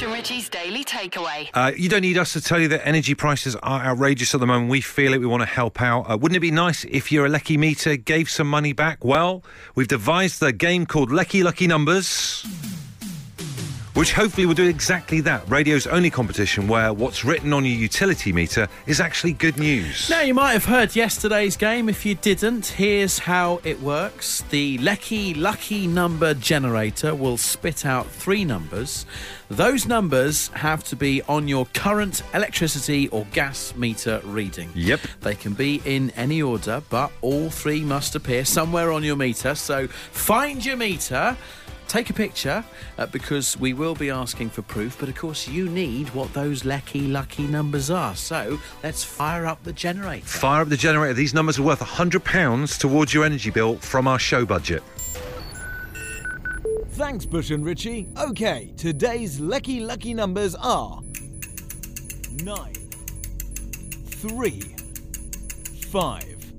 And 0.00 0.10
Richie's 0.10 0.48
Daily 0.48 0.84
Takeaway. 0.84 1.50
Uh, 1.52 1.70
you 1.76 1.86
don't 1.90 2.00
need 2.00 2.16
us 2.16 2.32
to 2.32 2.40
tell 2.40 2.58
you 2.58 2.66
that 2.68 2.88
energy 2.88 3.14
prices 3.14 3.56
are 3.56 3.82
outrageous 3.82 4.32
at 4.34 4.40
the 4.40 4.46
moment. 4.46 4.70
We 4.70 4.80
feel 4.80 5.12
it. 5.12 5.18
We 5.18 5.26
want 5.26 5.42
to 5.42 5.46
help 5.46 5.82
out. 5.82 6.10
Uh, 6.10 6.16
wouldn't 6.16 6.34
it 6.34 6.40
be 6.40 6.50
nice 6.50 6.84
if 6.84 7.12
your 7.12 7.28
Lecky 7.28 7.58
meter 7.58 7.96
gave 7.96 8.30
some 8.30 8.48
money 8.48 8.72
back? 8.72 9.04
Well, 9.04 9.44
we've 9.74 9.88
devised 9.88 10.42
a 10.42 10.50
game 10.50 10.86
called 10.86 11.12
Lecky 11.12 11.42
Lucky 11.42 11.66
Numbers. 11.66 12.46
Which 13.94 14.14
hopefully 14.14 14.46
will 14.46 14.54
do 14.54 14.66
exactly 14.68 15.20
that. 15.20 15.46
Radio's 15.50 15.86
only 15.86 16.08
competition 16.08 16.66
where 16.66 16.94
what's 16.94 17.26
written 17.26 17.52
on 17.52 17.66
your 17.66 17.76
utility 17.76 18.32
meter 18.32 18.66
is 18.86 19.00
actually 19.00 19.34
good 19.34 19.58
news. 19.58 20.08
Now, 20.08 20.22
you 20.22 20.32
might 20.32 20.52
have 20.52 20.64
heard 20.64 20.96
yesterday's 20.96 21.58
game. 21.58 21.90
If 21.90 22.06
you 22.06 22.14
didn't, 22.14 22.66
here's 22.66 23.18
how 23.18 23.60
it 23.64 23.80
works. 23.82 24.44
The 24.48 24.78
Lecky 24.78 25.34
Lucky 25.34 25.86
Number 25.86 26.32
Generator 26.32 27.14
will 27.14 27.36
spit 27.36 27.84
out 27.84 28.06
three 28.06 28.46
numbers. 28.46 29.04
Those 29.50 29.86
numbers 29.86 30.48
have 30.48 30.82
to 30.84 30.96
be 30.96 31.20
on 31.28 31.46
your 31.46 31.66
current 31.74 32.22
electricity 32.32 33.08
or 33.08 33.26
gas 33.32 33.74
meter 33.76 34.22
reading. 34.24 34.70
Yep. 34.74 35.00
They 35.20 35.34
can 35.34 35.52
be 35.52 35.82
in 35.84 36.08
any 36.12 36.40
order, 36.40 36.82
but 36.88 37.12
all 37.20 37.50
three 37.50 37.82
must 37.82 38.14
appear 38.14 38.46
somewhere 38.46 38.90
on 38.90 39.04
your 39.04 39.16
meter. 39.16 39.54
So 39.54 39.86
find 39.88 40.64
your 40.64 40.78
meter. 40.78 41.36
Take 41.92 42.08
a 42.08 42.14
picture 42.14 42.64
uh, 42.96 43.04
because 43.06 43.58
we 43.60 43.74
will 43.74 43.94
be 43.94 44.08
asking 44.08 44.48
for 44.48 44.62
proof. 44.62 44.98
But 44.98 45.10
of 45.10 45.14
course, 45.14 45.46
you 45.46 45.68
need 45.68 46.08
what 46.14 46.32
those 46.32 46.64
lucky, 46.64 47.02
lucky 47.02 47.46
numbers 47.46 47.90
are. 47.90 48.16
So 48.16 48.58
let's 48.82 49.04
fire 49.04 49.44
up 49.44 49.62
the 49.62 49.74
generator. 49.74 50.24
Fire 50.24 50.62
up 50.62 50.70
the 50.70 50.76
generator. 50.76 51.12
These 51.12 51.34
numbers 51.34 51.58
are 51.58 51.62
worth 51.62 51.80
£100 51.80 52.78
towards 52.78 53.12
your 53.12 53.26
energy 53.26 53.50
bill 53.50 53.76
from 53.76 54.08
our 54.08 54.18
show 54.18 54.46
budget. 54.46 54.82
Thanks, 56.92 57.26
Bush 57.26 57.50
and 57.50 57.64
Richie. 57.64 58.08
Okay, 58.18 58.72
today's 58.76 59.38
lucky 59.38 59.80
lucky 59.80 60.14
numbers 60.14 60.54
are 60.54 61.00
nine, 62.42 62.74
three, 64.06 64.60
five. 65.90 66.52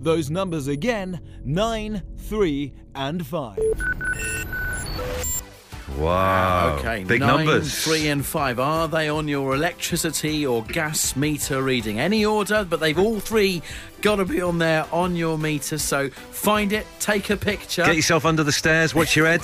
Those 0.00 0.30
numbers 0.30 0.68
again: 0.68 1.20
nine, 1.44 2.02
three, 2.16 2.74
and 2.94 3.26
five. 3.26 3.58
Wow. 5.98 6.76
Okay, 6.78 7.04
Big 7.04 7.20
nine, 7.20 7.46
numbers. 7.46 7.82
three, 7.82 8.08
and 8.08 8.24
five. 8.24 8.58
Are 8.60 8.86
they 8.88 9.08
on 9.08 9.28
your 9.28 9.54
electricity 9.54 10.46
or 10.46 10.62
gas 10.64 11.16
meter 11.16 11.62
reading? 11.62 11.98
Any 11.98 12.24
order, 12.24 12.66
but 12.68 12.80
they've 12.80 12.98
all 12.98 13.18
three 13.20 13.62
got 14.02 14.16
to 14.16 14.24
be 14.24 14.40
on 14.40 14.58
there 14.58 14.86
on 14.92 15.16
your 15.16 15.38
meter. 15.38 15.78
So 15.78 16.10
find 16.10 16.72
it, 16.72 16.86
take 17.00 17.30
a 17.30 17.36
picture, 17.36 17.84
Get 17.84 17.96
yourself 17.96 18.24
under 18.24 18.44
the 18.44 18.52
stairs, 18.52 18.94
watch 18.94 19.16
your 19.16 19.26
head. 19.26 19.42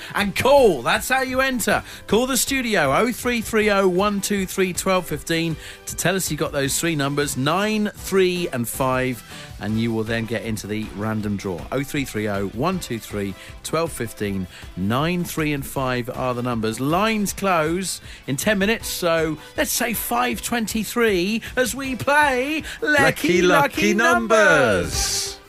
and 0.14 0.34
call. 0.34 0.82
That's 0.82 1.08
how 1.08 1.22
you 1.22 1.40
enter. 1.40 1.82
Call 2.06 2.26
the 2.26 2.36
studio 2.36 2.90
0330 3.12 3.86
123 3.88 4.66
1215 4.68 5.56
to 5.86 5.96
tell 5.96 6.16
us 6.16 6.30
you 6.30 6.36
got 6.36 6.52
those 6.52 6.78
three 6.78 6.96
numbers 6.96 7.36
9, 7.36 7.90
3, 7.94 8.48
and 8.52 8.68
5. 8.68 9.46
And 9.62 9.78
you 9.78 9.92
will 9.92 10.04
then 10.04 10.24
get 10.24 10.42
into 10.42 10.66
the 10.66 10.84
random 10.96 11.36
draw. 11.36 11.58
0330 11.58 12.56
123 12.56 13.26
1215. 13.28 14.46
9, 14.76 15.24
3, 15.24 15.52
and 15.52 15.66
5 15.66 16.10
are 16.10 16.34
the 16.34 16.42
numbers. 16.42 16.80
Lines 16.80 17.34
close 17.34 18.00
in 18.26 18.36
10 18.36 18.58
minutes. 18.58 18.88
So 18.88 19.36
let's 19.58 19.72
say 19.72 19.92
523 19.92 21.42
as 21.56 21.74
we 21.74 21.94
play 21.94 22.62
Lucky, 22.80 23.42
Lucky, 23.42 23.92
numbers. 24.00 24.40
numbers. 24.40 25.39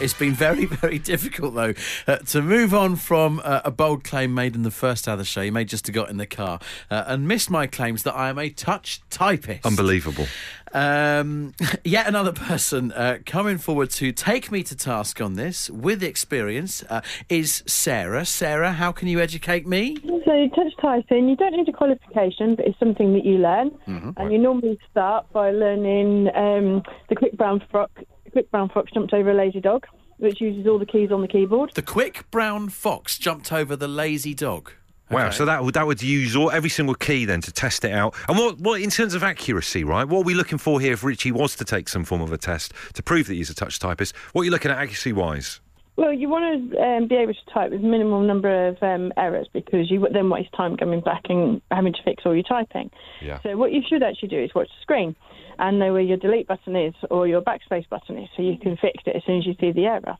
It's 0.00 0.12
been 0.12 0.32
very, 0.32 0.64
very 0.82 0.98
difficult, 0.98 1.54
though, 1.54 1.72
uh, 2.08 2.16
to 2.16 2.42
move 2.42 2.74
on 2.74 2.96
from 2.96 3.40
uh, 3.44 3.60
a 3.64 3.70
bold 3.70 4.02
claim 4.02 4.34
made 4.34 4.56
in 4.56 4.62
the 4.62 4.70
first 4.72 5.06
hour 5.06 5.12
of 5.12 5.18
the 5.18 5.24
show. 5.24 5.40
You 5.40 5.52
may 5.52 5.64
just 5.64 5.86
have 5.86 5.94
got 5.94 6.10
in 6.10 6.16
the 6.16 6.26
car 6.26 6.58
uh, 6.90 7.04
and 7.06 7.28
missed 7.28 7.48
my 7.48 7.66
claims 7.68 8.02
that 8.02 8.14
I 8.14 8.28
am 8.28 8.38
a 8.38 8.50
touch 8.50 9.02
typist. 9.08 9.64
Unbelievable. 9.64 10.26
Um, 10.72 11.54
yet 11.84 12.08
another 12.08 12.32
person 12.32 12.90
uh, 12.92 13.18
coming 13.24 13.56
forward 13.56 13.90
to 13.90 14.10
take 14.10 14.50
me 14.50 14.64
to 14.64 14.74
task 14.74 15.20
on 15.20 15.34
this 15.34 15.70
with 15.70 16.02
experience 16.02 16.82
uh, 16.90 17.00
is 17.28 17.62
Sarah. 17.66 18.26
Sarah, 18.26 18.72
how 18.72 18.90
can 18.90 19.06
you 19.06 19.20
educate 19.20 19.64
me? 19.64 19.96
So 20.24 20.48
touch 20.56 20.72
typing, 20.82 21.28
you 21.28 21.36
don't 21.36 21.52
need 21.52 21.68
a 21.68 21.72
qualification, 21.72 22.56
but 22.56 22.66
it's 22.66 22.78
something 22.80 23.12
that 23.12 23.24
you 23.24 23.38
learn, 23.38 23.70
and 24.16 24.32
you 24.32 24.38
normally 24.38 24.78
start 24.90 25.32
by 25.32 25.52
learning 25.52 26.28
um, 26.34 26.82
the 27.08 27.14
quick 27.14 27.36
brown 27.36 27.62
fox. 27.70 27.92
Quick 28.34 28.50
brown 28.50 28.68
fox 28.68 28.90
jumped 28.90 29.14
over 29.14 29.30
a 29.30 29.34
lazy 29.34 29.60
dog, 29.60 29.86
which 30.16 30.40
uses 30.40 30.66
all 30.66 30.80
the 30.80 30.84
keys 30.84 31.12
on 31.12 31.20
the 31.20 31.28
keyboard. 31.28 31.70
The 31.76 31.82
quick 31.82 32.28
brown 32.32 32.68
fox 32.68 33.16
jumped 33.16 33.52
over 33.52 33.76
the 33.76 33.86
lazy 33.86 34.34
dog. 34.34 34.72
Wow, 35.08 35.30
so 35.30 35.44
that 35.44 35.62
would 35.62 35.74
that 35.74 35.86
would 35.86 36.02
use 36.02 36.34
all, 36.34 36.50
every 36.50 36.68
single 36.68 36.96
key 36.96 37.26
then 37.26 37.40
to 37.42 37.52
test 37.52 37.84
it 37.84 37.92
out. 37.92 38.12
And 38.28 38.36
what 38.36 38.58
what 38.58 38.80
in 38.80 38.90
terms 38.90 39.14
of 39.14 39.22
accuracy, 39.22 39.84
right? 39.84 40.02
What 40.02 40.22
are 40.22 40.24
we 40.24 40.34
looking 40.34 40.58
for 40.58 40.80
here 40.80 40.94
if 40.94 41.04
Richie 41.04 41.30
was 41.30 41.54
to 41.54 41.64
take 41.64 41.88
some 41.88 42.02
form 42.02 42.22
of 42.22 42.32
a 42.32 42.36
test 42.36 42.72
to 42.94 43.04
prove 43.04 43.28
that 43.28 43.34
he's 43.34 43.50
a 43.50 43.54
touch 43.54 43.78
typist? 43.78 44.16
What 44.32 44.42
are 44.42 44.44
you 44.46 44.50
looking 44.50 44.72
at 44.72 44.78
accuracy 44.78 45.12
wise? 45.12 45.60
Well, 45.94 46.12
you 46.12 46.28
want 46.28 46.72
to 46.72 46.78
um, 46.82 47.06
be 47.06 47.14
able 47.14 47.34
to 47.34 47.52
type 47.52 47.70
with 47.70 47.82
minimum 47.82 48.26
number 48.26 48.66
of 48.66 48.82
um, 48.82 49.12
errors 49.16 49.46
because 49.52 49.92
you 49.92 50.00
would 50.00 50.12
then 50.12 50.28
waste 50.28 50.52
time 50.54 50.76
coming 50.76 51.02
back 51.02 51.26
and 51.28 51.62
having 51.70 51.92
to 51.92 52.02
fix 52.02 52.24
all 52.26 52.34
your 52.34 52.42
typing. 52.42 52.90
Yeah. 53.22 53.40
So 53.42 53.56
what 53.56 53.70
you 53.70 53.80
should 53.88 54.02
actually 54.02 54.30
do 54.30 54.42
is 54.42 54.52
watch 54.56 54.66
the 54.66 54.82
screen 54.82 55.14
and 55.58 55.78
know 55.78 55.92
where 55.92 56.02
your 56.02 56.16
delete 56.16 56.46
button 56.46 56.76
is 56.76 56.94
or 57.10 57.26
your 57.26 57.42
backspace 57.42 57.88
button 57.88 58.18
is, 58.18 58.28
so 58.36 58.42
you 58.42 58.58
can 58.58 58.76
fix 58.76 59.02
it 59.06 59.16
as 59.16 59.22
soon 59.26 59.38
as 59.38 59.46
you 59.46 59.54
see 59.60 59.72
the 59.72 59.86
error. 59.86 60.16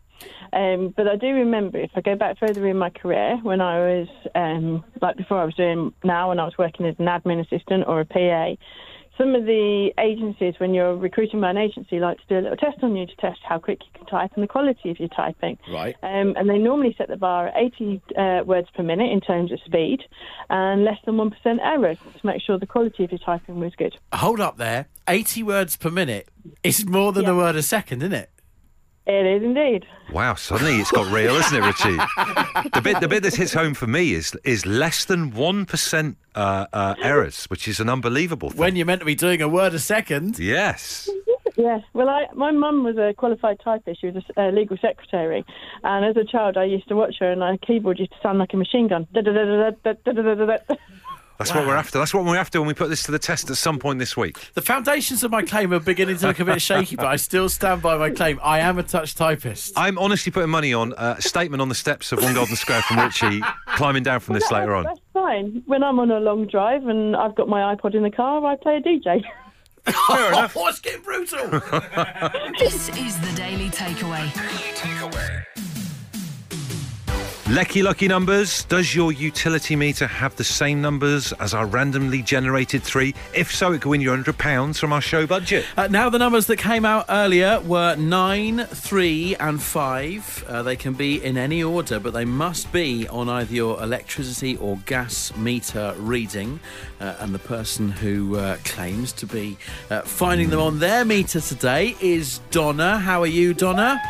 Um, 0.52 0.94
but 0.96 1.08
I 1.08 1.16
do 1.16 1.26
remember, 1.26 1.78
if 1.78 1.90
I 1.94 2.00
go 2.00 2.16
back 2.16 2.38
further 2.38 2.66
in 2.68 2.78
my 2.78 2.90
career, 2.90 3.38
when 3.42 3.60
I 3.60 3.78
was 3.78 4.08
um, 4.34 4.84
like 5.02 5.16
before 5.16 5.38
I 5.38 5.44
was 5.44 5.54
doing 5.54 5.92
now, 6.02 6.28
when 6.28 6.38
I 6.38 6.44
was 6.44 6.54
working 6.58 6.86
as 6.86 6.94
an 6.98 7.06
admin 7.06 7.40
assistant 7.40 7.84
or 7.86 8.00
a 8.00 8.04
PA. 8.04 8.54
Some 9.16 9.36
of 9.36 9.44
the 9.44 9.92
agencies, 9.96 10.54
when 10.58 10.74
you're 10.74 10.96
recruiting 10.96 11.40
by 11.40 11.50
an 11.50 11.56
agency, 11.56 12.00
like 12.00 12.18
to 12.18 12.24
do 12.28 12.38
a 12.38 12.42
little 12.42 12.56
test 12.56 12.82
on 12.82 12.96
you 12.96 13.06
to 13.06 13.16
test 13.16 13.38
how 13.48 13.60
quick 13.60 13.78
you 13.84 13.98
can 14.00 14.06
type 14.06 14.32
and 14.34 14.42
the 14.42 14.48
quality 14.48 14.90
of 14.90 14.98
your 14.98 15.08
typing. 15.08 15.56
Right. 15.72 15.94
Um, 16.02 16.34
and 16.36 16.50
they 16.50 16.58
normally 16.58 16.96
set 16.98 17.06
the 17.06 17.16
bar 17.16 17.46
at 17.46 17.54
80 17.56 18.02
uh, 18.18 18.40
words 18.44 18.66
per 18.74 18.82
minute 18.82 19.12
in 19.12 19.20
terms 19.20 19.52
of 19.52 19.60
speed 19.64 20.00
and 20.50 20.84
less 20.84 20.98
than 21.06 21.14
1% 21.14 21.32
errors 21.62 21.98
to 21.98 22.26
make 22.26 22.42
sure 22.42 22.58
the 22.58 22.66
quality 22.66 23.04
of 23.04 23.12
your 23.12 23.20
typing 23.20 23.60
was 23.60 23.72
good. 23.76 23.94
Hold 24.12 24.40
up 24.40 24.56
there. 24.56 24.86
80 25.08 25.42
words 25.42 25.76
per 25.76 25.90
minute 25.90 26.28
is 26.62 26.86
more 26.86 27.12
than 27.12 27.26
a 27.26 27.34
word 27.34 27.56
a 27.56 27.62
second, 27.62 28.02
isn't 28.02 28.12
it? 28.12 28.30
It 29.06 29.26
is 29.26 29.42
indeed. 29.42 29.84
Wow, 30.12 30.34
suddenly 30.34 30.76
it's 30.76 30.90
got 30.90 31.12
real, 31.12 31.34
isn't 31.34 31.54
it, 31.54 31.66
Richie? 31.66 31.96
the 32.72 32.80
bit 32.82 33.00
the 33.00 33.08
bit 33.08 33.22
that 33.22 33.34
hits 33.34 33.52
home 33.52 33.74
for 33.74 33.86
me 33.86 34.14
is 34.14 34.34
is 34.44 34.64
less 34.64 35.04
than 35.04 35.32
one 35.32 35.66
percent 35.66 36.16
uh, 36.34 36.66
uh, 36.72 36.94
errors, 37.02 37.44
which 37.46 37.68
is 37.68 37.80
an 37.80 37.90
unbelievable 37.90 38.48
thing. 38.48 38.58
When 38.58 38.76
you're 38.76 38.86
meant 38.86 39.00
to 39.00 39.04
be 39.04 39.14
doing 39.14 39.42
a 39.42 39.48
word 39.48 39.74
a 39.74 39.78
second. 39.78 40.38
yes. 40.38 41.10
Yes. 41.56 41.82
Well, 41.92 42.08
I, 42.08 42.26
my 42.34 42.50
mum 42.50 42.82
was 42.82 42.96
a 42.96 43.14
qualified 43.16 43.60
typist. 43.62 44.00
She 44.00 44.08
was 44.08 44.24
a 44.36 44.50
legal 44.50 44.76
secretary. 44.76 45.44
And 45.84 46.04
as 46.04 46.16
a 46.16 46.24
child, 46.24 46.56
I 46.56 46.64
used 46.64 46.88
to 46.88 46.96
watch 46.96 47.16
her, 47.20 47.30
and 47.30 47.42
her 47.42 47.56
keyboard 47.58 48.00
used 48.00 48.10
to 48.10 48.18
sound 48.22 48.38
like 48.38 48.52
a 48.54 48.56
machine 48.56 48.88
gun. 48.88 49.06
That's 51.38 51.50
wow. 51.50 51.60
what 51.60 51.68
we're 51.68 51.76
after. 51.76 51.98
That's 51.98 52.14
what 52.14 52.24
we're 52.24 52.36
after 52.36 52.60
when 52.60 52.68
we 52.68 52.74
put 52.74 52.88
this 52.88 53.02
to 53.04 53.12
the 53.12 53.18
test 53.18 53.50
at 53.50 53.56
some 53.56 53.78
point 53.78 53.98
this 53.98 54.16
week. 54.16 54.38
The 54.54 54.62
foundations 54.62 55.24
of 55.24 55.30
my 55.30 55.42
claim 55.42 55.72
are 55.72 55.80
beginning 55.80 56.16
to 56.18 56.28
look 56.28 56.40
a 56.40 56.44
bit 56.44 56.62
shaky, 56.62 56.96
but 56.96 57.06
I 57.06 57.16
still 57.16 57.48
stand 57.48 57.82
by 57.82 57.96
my 57.96 58.10
claim. 58.10 58.38
I 58.42 58.60
am 58.60 58.78
a 58.78 58.82
touch 58.82 59.14
typist. 59.14 59.72
I'm 59.76 59.98
honestly 59.98 60.30
putting 60.30 60.50
money 60.50 60.72
on 60.72 60.94
a 60.96 61.20
statement 61.20 61.60
on 61.60 61.68
the 61.68 61.74
steps 61.74 62.12
of 62.12 62.22
One 62.22 62.34
Golden 62.34 62.56
Square 62.56 62.82
from 62.82 62.98
Richie 62.98 63.42
climbing 63.68 64.04
down 64.04 64.20
from 64.20 64.34
this 64.34 64.48
well, 64.50 64.60
later 64.60 64.74
on. 64.74 64.84
That's 64.84 65.00
fine. 65.12 65.62
When 65.66 65.82
I'm 65.82 65.98
on 65.98 66.10
a 66.10 66.20
long 66.20 66.46
drive 66.46 66.86
and 66.86 67.16
I've 67.16 67.34
got 67.34 67.48
my 67.48 67.74
iPod 67.74 67.94
in 67.94 68.02
the 68.02 68.10
car, 68.10 68.44
I 68.44 68.56
play 68.56 68.76
a 68.76 68.80
DJ. 68.80 69.22
Fair 69.84 70.28
enough. 70.28 70.56
Oh, 70.56 70.68
it's 70.68 70.80
getting 70.80 71.02
brutal. 71.02 71.48
this 72.58 72.88
is 72.90 73.18
the 73.20 73.32
Daily 73.34 73.70
Takeaway. 73.70 74.32
Daily 74.34 74.72
Takeaway. 74.74 75.73
Lecky 77.50 77.82
Lucky 77.82 78.08
Numbers. 78.08 78.64
Does 78.64 78.94
your 78.94 79.12
utility 79.12 79.76
meter 79.76 80.06
have 80.06 80.34
the 80.36 80.44
same 80.44 80.80
numbers 80.80 81.30
as 81.34 81.52
our 81.52 81.66
randomly 81.66 82.22
generated 82.22 82.82
three? 82.82 83.14
If 83.34 83.54
so, 83.54 83.72
it 83.72 83.82
could 83.82 83.90
win 83.90 84.00
you 84.00 84.08
£100 84.08 84.78
from 84.78 84.94
our 84.94 85.02
show 85.02 85.26
budget. 85.26 85.66
Uh, 85.76 85.86
now, 85.88 86.08
the 86.08 86.18
numbers 86.18 86.46
that 86.46 86.56
came 86.56 86.86
out 86.86 87.04
earlier 87.10 87.60
were 87.60 87.96
9, 87.96 88.64
3, 88.64 89.36
and 89.36 89.62
5. 89.62 90.44
Uh, 90.48 90.62
they 90.62 90.74
can 90.74 90.94
be 90.94 91.22
in 91.22 91.36
any 91.36 91.62
order, 91.62 92.00
but 92.00 92.14
they 92.14 92.24
must 92.24 92.72
be 92.72 93.06
on 93.08 93.28
either 93.28 93.54
your 93.54 93.82
electricity 93.82 94.56
or 94.56 94.78
gas 94.86 95.36
meter 95.36 95.94
reading. 95.98 96.60
Uh, 96.98 97.14
and 97.20 97.34
the 97.34 97.38
person 97.38 97.90
who 97.90 98.38
uh, 98.38 98.56
claims 98.64 99.12
to 99.12 99.26
be 99.26 99.58
uh, 99.90 100.00
finding 100.00 100.48
them 100.48 100.60
on 100.60 100.78
their 100.78 101.04
meter 101.04 101.42
today 101.42 101.94
is 102.00 102.38
Donna. 102.50 102.98
How 102.98 103.20
are 103.20 103.26
you, 103.26 103.52
Donna? 103.52 104.00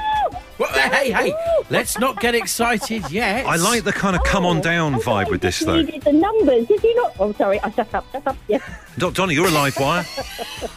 Well, 0.59 0.71
hey, 0.73 1.11
hey, 1.11 1.35
let's 1.69 1.99
not 1.99 2.21
get 2.21 2.35
excited 2.35 3.11
yet. 3.11 3.47
I 3.47 3.57
like 3.57 3.85
the 3.85 3.93
kind 3.93 4.15
of 4.15 4.23
come 4.23 4.47
on 4.47 4.59
oh, 4.59 4.63
down 4.63 4.95
vibe 4.95 5.31
with 5.31 5.41
this, 5.41 5.59
though. 5.61 5.83
Needed 5.83 6.03
the 6.03 6.13
numbers. 6.13 6.69
Did 6.69 6.83
you 6.83 6.95
not? 6.95 7.17
Oh, 7.19 7.33
sorry. 7.33 7.59
I 7.61 7.71
shut 7.71 7.93
up. 7.93 8.07
Shut 8.13 8.27
up. 8.27 8.37
Yes. 8.47 8.63
Do- 8.99 9.11
Donna, 9.11 9.33
you're 9.33 9.49
a 9.49 9.51
live 9.51 9.77
wire. 9.79 10.05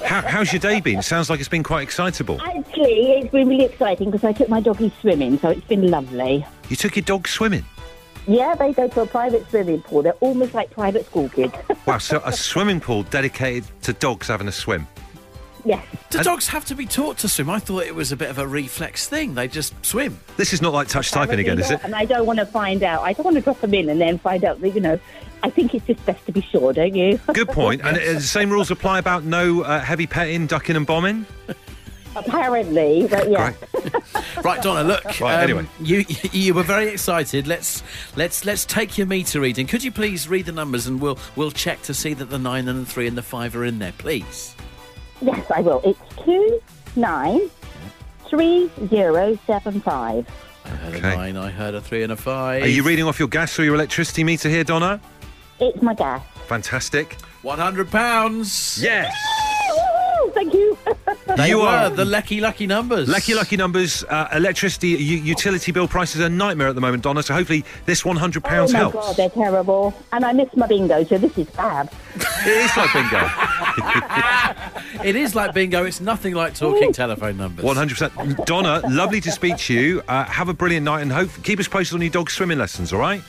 How, 0.03 0.21
how's 0.21 0.51
your 0.51 0.59
day 0.59 0.81
been? 0.81 1.01
Sounds 1.01 1.29
like 1.29 1.39
it's 1.39 1.49
been 1.49 1.63
quite 1.63 1.83
excitable. 1.83 2.41
Actually, 2.41 3.11
it's 3.11 3.31
been 3.31 3.47
really 3.47 3.65
exciting 3.65 4.09
because 4.09 4.23
I 4.23 4.33
took 4.33 4.49
my 4.49 4.59
doggy 4.59 4.91
swimming, 5.01 5.37
so 5.37 5.49
it's 5.49 5.65
been 5.67 5.91
lovely. 5.91 6.45
You 6.69 6.75
took 6.75 6.95
your 6.95 7.03
dog 7.03 7.27
swimming. 7.27 7.63
Yeah, 8.27 8.55
they 8.55 8.73
go 8.73 8.87
to 8.89 9.01
a 9.01 9.05
private 9.05 9.49
swimming 9.49 9.81
pool. 9.81 10.01
They're 10.01 10.13
almost 10.13 10.53
like 10.53 10.69
private 10.71 11.05
school 11.05 11.29
kids. 11.29 11.53
Wow, 11.85 11.99
so 11.99 12.21
a 12.25 12.33
swimming 12.33 12.81
pool 12.81 13.03
dedicated 13.03 13.63
to 13.83 13.93
dogs 13.93 14.27
having 14.27 14.49
a 14.49 14.51
swim. 14.51 14.85
Yes. 15.67 15.85
Do 16.09 16.23
dogs 16.23 16.47
have 16.47 16.65
to 16.65 16.75
be 16.75 16.85
taught 16.85 17.17
to 17.19 17.29
swim? 17.29 17.49
I 17.49 17.59
thought 17.59 17.83
it 17.83 17.95
was 17.95 18.11
a 18.11 18.17
bit 18.17 18.29
of 18.29 18.37
a 18.37 18.47
reflex 18.47 19.07
thing. 19.07 19.35
They 19.35 19.47
just 19.47 19.73
swim. 19.85 20.19
This 20.37 20.53
is 20.53 20.61
not 20.61 20.73
like 20.73 20.87
touch 20.87 21.11
typing 21.11 21.39
again, 21.39 21.59
is 21.59 21.69
it? 21.71 21.81
And 21.83 21.93
I 21.95 22.05
don't 22.05 22.25
want 22.25 22.39
to 22.39 22.45
find 22.45 22.83
out. 22.83 23.01
I 23.03 23.13
don't 23.13 23.25
want 23.25 23.35
to 23.35 23.41
drop 23.41 23.59
them 23.61 23.73
in 23.73 23.89
and 23.89 23.99
then 23.99 24.17
find 24.19 24.43
out 24.43 24.61
that, 24.61 24.69
you 24.69 24.81
know, 24.81 24.99
I 25.43 25.49
think 25.49 25.75
it's 25.75 25.85
just 25.85 26.03
best 26.05 26.25
to 26.25 26.31
be 26.31 26.41
sure, 26.41 26.73
don't 26.73 26.95
you? 26.95 27.19
Good 27.33 27.49
point. 27.49 27.81
And 27.83 27.97
uh, 27.97 28.13
the 28.13 28.21
same 28.21 28.49
rules 28.49 28.71
apply 28.71 28.99
about 28.99 29.23
no 29.23 29.61
uh, 29.61 29.79
heavy 29.79 30.07
petting, 30.07 30.47
ducking, 30.47 30.75
and 30.75 30.85
bombing. 30.85 31.25
Apparently, 32.15 33.07
but 33.07 33.29
yeah. 33.29 33.41
Right. 33.41 33.55
Right, 34.43 34.61
Donna. 34.61 34.83
Look. 34.83 35.05
um, 35.05 35.27
Right, 35.27 35.43
anyway. 35.43 35.65
you 35.81 36.05
you 36.31 36.53
were 36.53 36.63
very 36.63 36.87
excited. 36.87 37.47
Let's 37.47 37.83
let's 38.15 38.45
let's 38.45 38.65
take 38.65 38.97
your 38.97 39.07
meter 39.07 39.39
reading. 39.41 39.67
Could 39.67 39.83
you 39.83 39.91
please 39.91 40.27
read 40.27 40.45
the 40.45 40.51
numbers 40.51 40.87
and 40.87 41.01
we'll 41.01 41.19
we'll 41.35 41.51
check 41.51 41.81
to 41.83 41.93
see 41.93 42.13
that 42.13 42.29
the 42.29 42.37
nine 42.39 42.67
and 42.67 42.81
the 42.81 42.85
three 42.85 43.07
and 43.07 43.17
the 43.17 43.21
five 43.23 43.55
are 43.55 43.65
in 43.65 43.79
there, 43.79 43.93
please. 43.97 44.55
Yes, 45.21 45.49
I 45.51 45.61
will. 45.61 45.81
It's 45.83 45.99
two 46.23 46.61
nine 46.95 47.49
three 48.29 48.69
zero 48.87 49.37
seven 49.47 49.81
five. 49.81 50.27
I 50.65 50.69
heard 50.69 50.95
Okay. 50.95 51.13
a 51.13 51.15
nine. 51.15 51.37
I 51.37 51.49
heard 51.49 51.75
a 51.75 51.81
three 51.81 52.03
and 52.03 52.11
a 52.11 52.15
five. 52.17 52.63
Are 52.63 52.67
you 52.67 52.83
reading 52.83 53.05
off 53.05 53.19
your 53.19 53.27
gas 53.29 53.57
or 53.57 53.63
your 53.63 53.75
electricity 53.75 54.23
meter 54.23 54.49
here, 54.49 54.63
Donna? 54.63 54.99
It's 55.59 55.81
my 55.81 55.93
gas. 55.93 56.21
Fantastic. 56.47 57.13
One 57.41 57.59
hundred 57.59 57.89
pounds. 57.89 58.79
Yes. 58.81 59.13
Woo, 61.29 61.35
thank 61.35 61.39
you. 61.39 61.43
They 61.43 61.49
You 61.49 61.59
were 61.59 61.67
are- 61.67 61.89
the 61.89 62.05
lucky 62.05 62.39
lucky 62.41 62.67
numbers. 62.67 63.07
Lucky, 63.09 63.33
lucky 63.33 63.57
numbers. 63.57 64.03
Uh, 64.03 64.27
electricity, 64.33 64.89
u- 64.89 64.95
utility 65.17 65.71
bill 65.71 65.87
prices 65.87 66.21
are 66.21 66.25
a 66.25 66.29
nightmare 66.29 66.67
at 66.67 66.75
the 66.75 66.81
moment, 66.81 67.03
Donna. 67.03 67.21
So 67.23 67.33
hopefully 67.33 67.65
this 67.85 68.03
one 68.05 68.15
hundred 68.17 68.43
oh 68.45 68.49
pounds 68.49 68.73
my 68.73 68.79
helps. 68.79 68.95
god, 68.95 69.15
they're 69.17 69.29
terrible. 69.29 69.93
And 70.13 70.23
I 70.25 70.33
missed 70.33 70.55
my 70.57 70.67
bingo, 70.67 71.03
so 71.03 71.17
this 71.17 71.37
is 71.37 71.49
fab. 71.49 71.91
It 72.15 72.47
is 72.47 72.77
like 72.77 72.93
bingo. 72.93 73.29
It 75.03 75.15
is 75.15 75.35
like 75.35 75.53
bingo. 75.53 75.83
It's 75.85 76.01
nothing 76.01 76.33
like 76.33 76.55
talking 76.55 76.91
telephone 76.91 77.37
numbers. 77.37 77.63
One 77.63 77.75
hundred 77.75 77.97
percent. 77.97 78.45
Donna, 78.45 78.81
lovely 78.89 79.21
to 79.21 79.31
speak 79.31 79.57
to 79.57 79.73
you. 79.73 80.01
Uh, 80.07 80.23
have 80.25 80.49
a 80.49 80.53
brilliant 80.53 80.85
night 80.85 81.01
and 81.01 81.11
hope 81.11 81.29
keep 81.43 81.59
us 81.59 81.67
posted 81.67 81.95
on 81.95 82.01
your 82.01 82.09
dog 82.09 82.29
swimming 82.31 82.57
lessons. 82.57 82.91
All 82.91 82.99
right. 82.99 83.21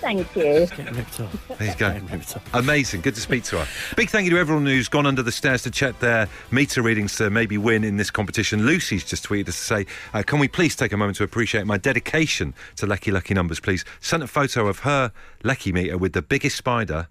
Thank 0.00 0.34
you. 0.36 0.66
Getting 0.66 0.94
ripped 0.94 1.20
off. 1.20 1.48
There 1.58 1.68
you 1.68 1.74
go. 1.76 1.92
Getting 1.92 2.06
ripped 2.08 2.36
off. 2.36 2.54
Amazing. 2.54 3.00
Good 3.00 3.14
to 3.16 3.20
speak 3.20 3.42
to 3.44 3.58
her. 3.58 3.66
Big 3.96 4.10
thank 4.10 4.24
you 4.24 4.30
to 4.30 4.38
everyone 4.38 4.64
who's 4.64 4.88
gone 4.88 5.06
under 5.06 5.22
the 5.22 5.32
stairs 5.32 5.62
to 5.62 5.70
check 5.70 5.98
their 5.98 6.28
meter 6.50 6.82
readings 6.82 7.16
to 7.16 7.30
maybe 7.30 7.58
win 7.58 7.82
in 7.82 7.96
this 7.96 8.10
competition. 8.10 8.64
Lucy's 8.64 9.04
just 9.04 9.26
tweeted 9.26 9.48
us 9.48 9.56
to 9.56 9.62
say, 9.62 9.86
uh, 10.14 10.22
can 10.22 10.38
we 10.38 10.46
please 10.46 10.76
take 10.76 10.92
a 10.92 10.96
moment 10.96 11.16
to 11.16 11.24
appreciate 11.24 11.66
my 11.66 11.76
dedication 11.76 12.54
to 12.76 12.86
Lecky 12.86 13.10
Lucky 13.10 13.34
Numbers, 13.34 13.60
please? 13.60 13.84
Sent 14.00 14.22
a 14.22 14.28
photo 14.28 14.68
of 14.68 14.80
her 14.80 15.12
Lecky 15.42 15.72
meter 15.72 15.98
with 15.98 16.12
the 16.12 16.22
biggest 16.22 16.56
spider 16.56 17.08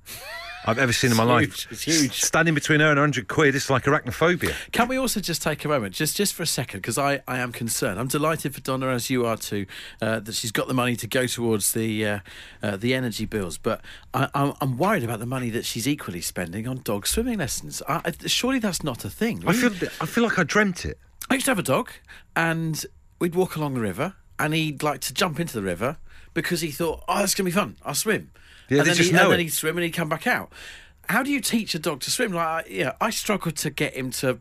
I've 0.67 0.77
ever 0.77 0.91
seen 0.93 1.11
in 1.11 1.17
my 1.17 1.23
It's 1.23 1.29
life. 1.29 1.41
huge. 1.43 1.67
It's 1.71 1.83
huge. 1.83 2.21
Standing 2.23 2.53
between 2.53 2.81
her 2.81 2.87
and 2.89 2.97
100 2.99 3.27
quid, 3.27 3.55
it's 3.55 3.69
like 3.69 3.85
arachnophobia. 3.85 4.53
Can 4.71 4.87
we 4.87 4.97
also 4.97 5.19
just 5.21 5.41
take 5.41 5.63
a 5.65 5.67
moment, 5.67 5.95
just 5.95 6.15
just 6.17 6.33
for 6.33 6.43
a 6.43 6.47
second, 6.47 6.79
because 6.81 6.97
I, 6.97 7.21
I 7.27 7.37
am 7.39 7.51
concerned. 7.51 7.99
I'm 7.99 8.07
delighted 8.07 8.53
for 8.53 8.61
Donna, 8.61 8.87
as 8.89 9.09
you 9.09 9.25
are 9.25 9.37
too, 9.37 9.65
uh, 10.01 10.19
that 10.19 10.35
she's 10.35 10.51
got 10.51 10.67
the 10.67 10.73
money 10.73 10.95
to 10.97 11.07
go 11.07 11.25
towards 11.25 11.71
the 11.73 12.05
uh, 12.05 12.19
uh, 12.61 12.75
the 12.77 12.93
energy 12.93 13.25
bills. 13.25 13.57
But 13.57 13.81
I, 14.13 14.29
I'm, 14.35 14.53
I'm 14.61 14.77
worried 14.77 15.03
about 15.03 15.19
the 15.19 15.25
money 15.25 15.49
that 15.51 15.65
she's 15.65 15.87
equally 15.87 16.21
spending 16.21 16.67
on 16.67 16.81
dog 16.83 17.07
swimming 17.07 17.39
lessons. 17.39 17.81
I, 17.87 18.01
I- 18.05 18.27
surely 18.27 18.59
that's 18.59 18.83
not 18.83 19.05
a 19.05 19.09
thing. 19.09 19.43
I 19.47 19.53
feel, 19.53 19.71
I 20.01 20.05
feel 20.05 20.23
like 20.25 20.37
I 20.37 20.43
dreamt 20.43 20.85
it. 20.85 20.99
I 21.29 21.35
used 21.35 21.45
to 21.45 21.51
have 21.51 21.59
a 21.59 21.63
dog, 21.63 21.91
and 22.35 22.85
we'd 23.19 23.35
walk 23.35 23.55
along 23.55 23.73
the 23.73 23.81
river, 23.81 24.15
and 24.39 24.53
he'd 24.53 24.83
like 24.83 25.01
to 25.01 25.13
jump 25.13 25.39
into 25.39 25.53
the 25.53 25.61
river 25.63 25.97
because 26.33 26.61
he 26.61 26.71
thought, 26.71 27.03
"Oh, 27.07 27.19
that's 27.19 27.35
gonna 27.35 27.45
be 27.45 27.51
fun. 27.51 27.77
I'll 27.83 27.95
swim." 27.95 28.31
Yeah, 28.69 28.79
and 28.79 28.85
they 28.87 28.89
then, 28.91 28.95
just 28.97 29.09
he, 29.09 29.15
know 29.15 29.23
and 29.23 29.31
then 29.33 29.39
it. 29.39 29.43
he'd 29.43 29.49
swim 29.49 29.77
and 29.77 29.83
he'd 29.85 29.91
come 29.91 30.09
back 30.09 30.27
out. 30.27 30.51
How 31.09 31.23
do 31.23 31.31
you 31.31 31.39
teach 31.41 31.73
a 31.75 31.79
dog 31.79 32.01
to 32.01 32.11
swim? 32.11 32.33
Like, 32.33 32.65
I- 32.65 32.69
yeah, 32.69 32.91
I 32.99 33.09
struggle 33.11 33.51
to 33.51 33.69
get 33.69 33.93
him 33.93 34.11
to 34.11 34.39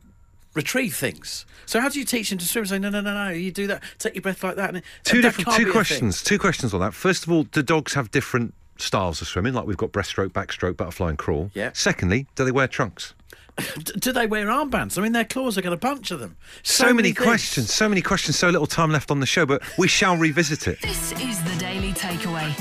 retrieve 0.55 0.97
things. 0.97 1.45
So 1.67 1.81
how 1.81 1.89
do 1.89 1.99
you 1.99 2.05
teach 2.05 2.33
him 2.33 2.39
to 2.39 2.45
swim? 2.47 2.67
Say, 2.67 2.79
no, 2.79 2.89
no, 2.91 3.01
no, 3.01 3.13
no, 3.15 3.31
you 3.31 3.53
do 3.53 3.67
that. 3.69 3.83
Take 3.99 4.15
your 4.15 4.23
breath 4.23 4.43
like 4.43 4.57
that. 4.57 4.75
And 4.75 4.83
Two 5.05 5.21
different 5.21 5.51
two 5.51 5.57
be 5.57 5.63
a 5.63 5.65
thing. 5.67 5.73
questions. 5.73 6.23
Two 6.23 6.39
questions 6.39 6.73
on 6.75 6.81
that. 6.81 6.95
First 6.95 7.25
of 7.25 7.33
all, 7.33 7.45
do 7.45 7.63
dogs 7.63 7.95
have 7.95 8.11
different 8.11 8.55
styles 8.79 9.21
of 9.21 9.29
swimming? 9.29 9.53
Like 9.55 9.67
we've 9.67 9.77
got 9.77 9.93
breaststroke, 9.93 10.31
backstroke, 10.31 10.77
butterfly, 10.77 11.11
and 11.11 11.19
crawl. 11.19 11.51
Yeah. 11.55 11.71
Secondly, 11.75 12.27
do 12.35 12.45
they 12.45 12.51
wear 12.53 12.67
trunks? 12.69 13.15
D- 13.57 13.93
do 13.99 14.13
they 14.13 14.27
wear 14.27 14.47
armbands? 14.47 14.99
I 14.99 15.03
mean, 15.03 15.13
their 15.13 15.25
claws 15.25 15.57
are 15.57 15.63
going 15.63 15.77
to 15.77 15.81
puncture 15.81 16.17
them. 16.17 16.37
So, 16.63 16.93
many 16.93 17.13
things. 17.13 17.25
questions. 17.25 17.73
So 17.73 17.89
many 17.89 18.03
questions. 18.03 18.37
So 18.37 18.49
little 18.49 18.67
time 18.67 18.91
left 18.91 19.11
on 19.11 19.21
the 19.21 19.27
show, 19.27 19.47
but 19.47 19.63
we 19.79 19.89
shall 19.89 20.17
revisit 20.17 20.69
it. 20.69 20.81
This 20.83 21.13
is 21.13 21.43
the 21.45 21.57
Daily 21.59 21.93
Takeaway. 21.93 22.55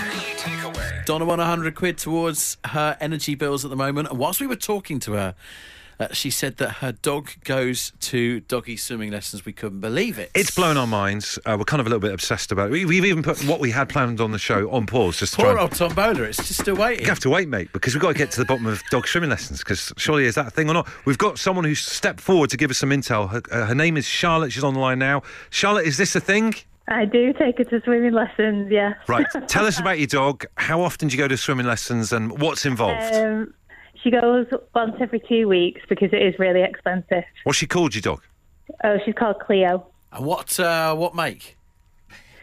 Donna 1.06 1.26
won 1.26 1.40
100 1.40 1.76
quid 1.76 1.98
towards 1.98 2.58
her 2.66 2.98
energy 3.00 3.36
bills 3.36 3.64
at 3.64 3.70
the 3.70 3.78
moment. 3.78 4.10
And 4.10 4.18
whilst 4.18 4.42
we 4.42 4.48
were 4.48 4.56
talking 4.56 5.00
to 5.02 5.14
her, 5.14 5.36
uh, 6.00 6.08
she 6.12 6.30
said 6.30 6.58
that 6.58 6.70
her 6.76 6.92
dog 6.92 7.30
goes 7.44 7.92
to 8.02 8.40
doggy 8.42 8.78
swimming 8.78 9.12
lessons. 9.12 9.46
We 9.46 9.54
couldn't 9.54 9.80
believe 9.82 10.20
it. 10.20 10.32
It's 10.36 10.52
blown 10.52 10.78
our 10.78 10.88
minds. 10.88 11.38
Uh, 11.46 11.56
we're 11.58 11.66
kind 11.66 11.80
of 11.82 11.88
a 11.88 11.90
little 11.90 12.00
bit 12.02 12.14
obsessed 12.14 12.52
about 12.52 12.68
it. 12.68 12.72
We- 12.72 12.86
We've 12.86 13.06
even 13.06 13.24
put 13.24 13.44
what 13.46 13.60
we 13.60 13.72
had 13.72 13.90
planned 13.90 14.22
on 14.22 14.32
the 14.32 14.40
show 14.40 14.70
on 14.72 14.86
pause 14.86 15.18
just 15.18 15.34
to 15.34 15.38
try 15.42 15.46
Poor 15.46 15.52
and- 15.54 15.62
old 15.62 15.72
tombola. 15.74 16.24
It's 16.24 16.38
just 16.38 16.62
still 16.62 16.76
waiting. 16.76 17.02
You 17.04 17.10
have 17.10 17.20
to 17.22 17.30
wait, 17.30 17.48
mate, 17.50 17.70
because 17.74 17.94
we've 17.94 18.02
got 18.02 18.14
to 18.14 18.18
get 18.18 18.32
to 18.32 18.40
the 18.40 18.46
bottom 18.46 18.66
of 18.66 18.82
dog 18.92 19.08
swimming 19.08 19.30
lessons. 19.30 19.60
Because 19.60 19.92
surely 19.98 20.26
is 20.26 20.36
that 20.36 20.48
a 20.48 20.50
thing 20.52 20.70
or 20.70 20.74
not? 20.74 20.88
We've 21.06 21.18
got 21.18 21.40
someone 21.40 21.66
who's 21.66 21.80
stepped 21.82 22.20
forward 22.22 22.50
to 22.52 22.58
give 22.58 22.70
us 22.72 22.78
some 22.78 22.90
intel. 22.92 23.30
Her, 23.32 23.42
uh, 23.52 23.66
her 23.68 23.76
name 23.76 23.98
is 23.98 24.06
Charlotte. 24.06 24.52
She's 24.52 24.64
on 24.64 24.74
the 24.74 24.80
line 24.80 25.00
now. 25.00 25.24
Charlotte, 25.50 25.86
is 25.88 25.98
this 25.98 26.16
a 26.16 26.20
thing? 26.20 26.56
I 26.88 27.06
do 27.06 27.34
take 27.34 27.58
her 27.58 27.64
to 27.64 27.82
swimming 27.84 28.14
lessons, 28.14 28.72
yes. 28.72 28.96
Right. 29.08 29.26
Tell 29.48 29.66
us 29.66 29.80
about 29.82 29.98
your 29.98 30.06
dog. 30.08 30.46
How 30.58 30.82
often 30.82 31.08
do 31.08 31.18
you 31.18 31.24
go 31.24 31.28
to 31.28 31.36
swimming 31.36 31.66
lessons, 31.66 32.14
and 32.14 32.40
what's 32.40 32.64
involved? 32.66 33.16
Um, 33.16 33.54
she 34.06 34.12
goes 34.12 34.46
once 34.76 34.96
every 35.02 35.20
two 35.20 35.48
weeks 35.48 35.82
because 35.90 36.10
it 36.14 36.22
is 36.22 36.38
really 36.38 36.62
expensive. 36.62 37.24
What's 37.44 37.58
she 37.58 37.66
called, 37.66 37.96
your 37.96 38.04
dog? 38.04 38.22
Oh, 38.84 38.98
she's 39.04 39.16
called 39.16 39.40
Cleo. 39.40 39.88
And 40.12 40.26
what, 40.26 40.60
uh, 40.60 40.96
what 40.96 41.16
make? 41.16 41.58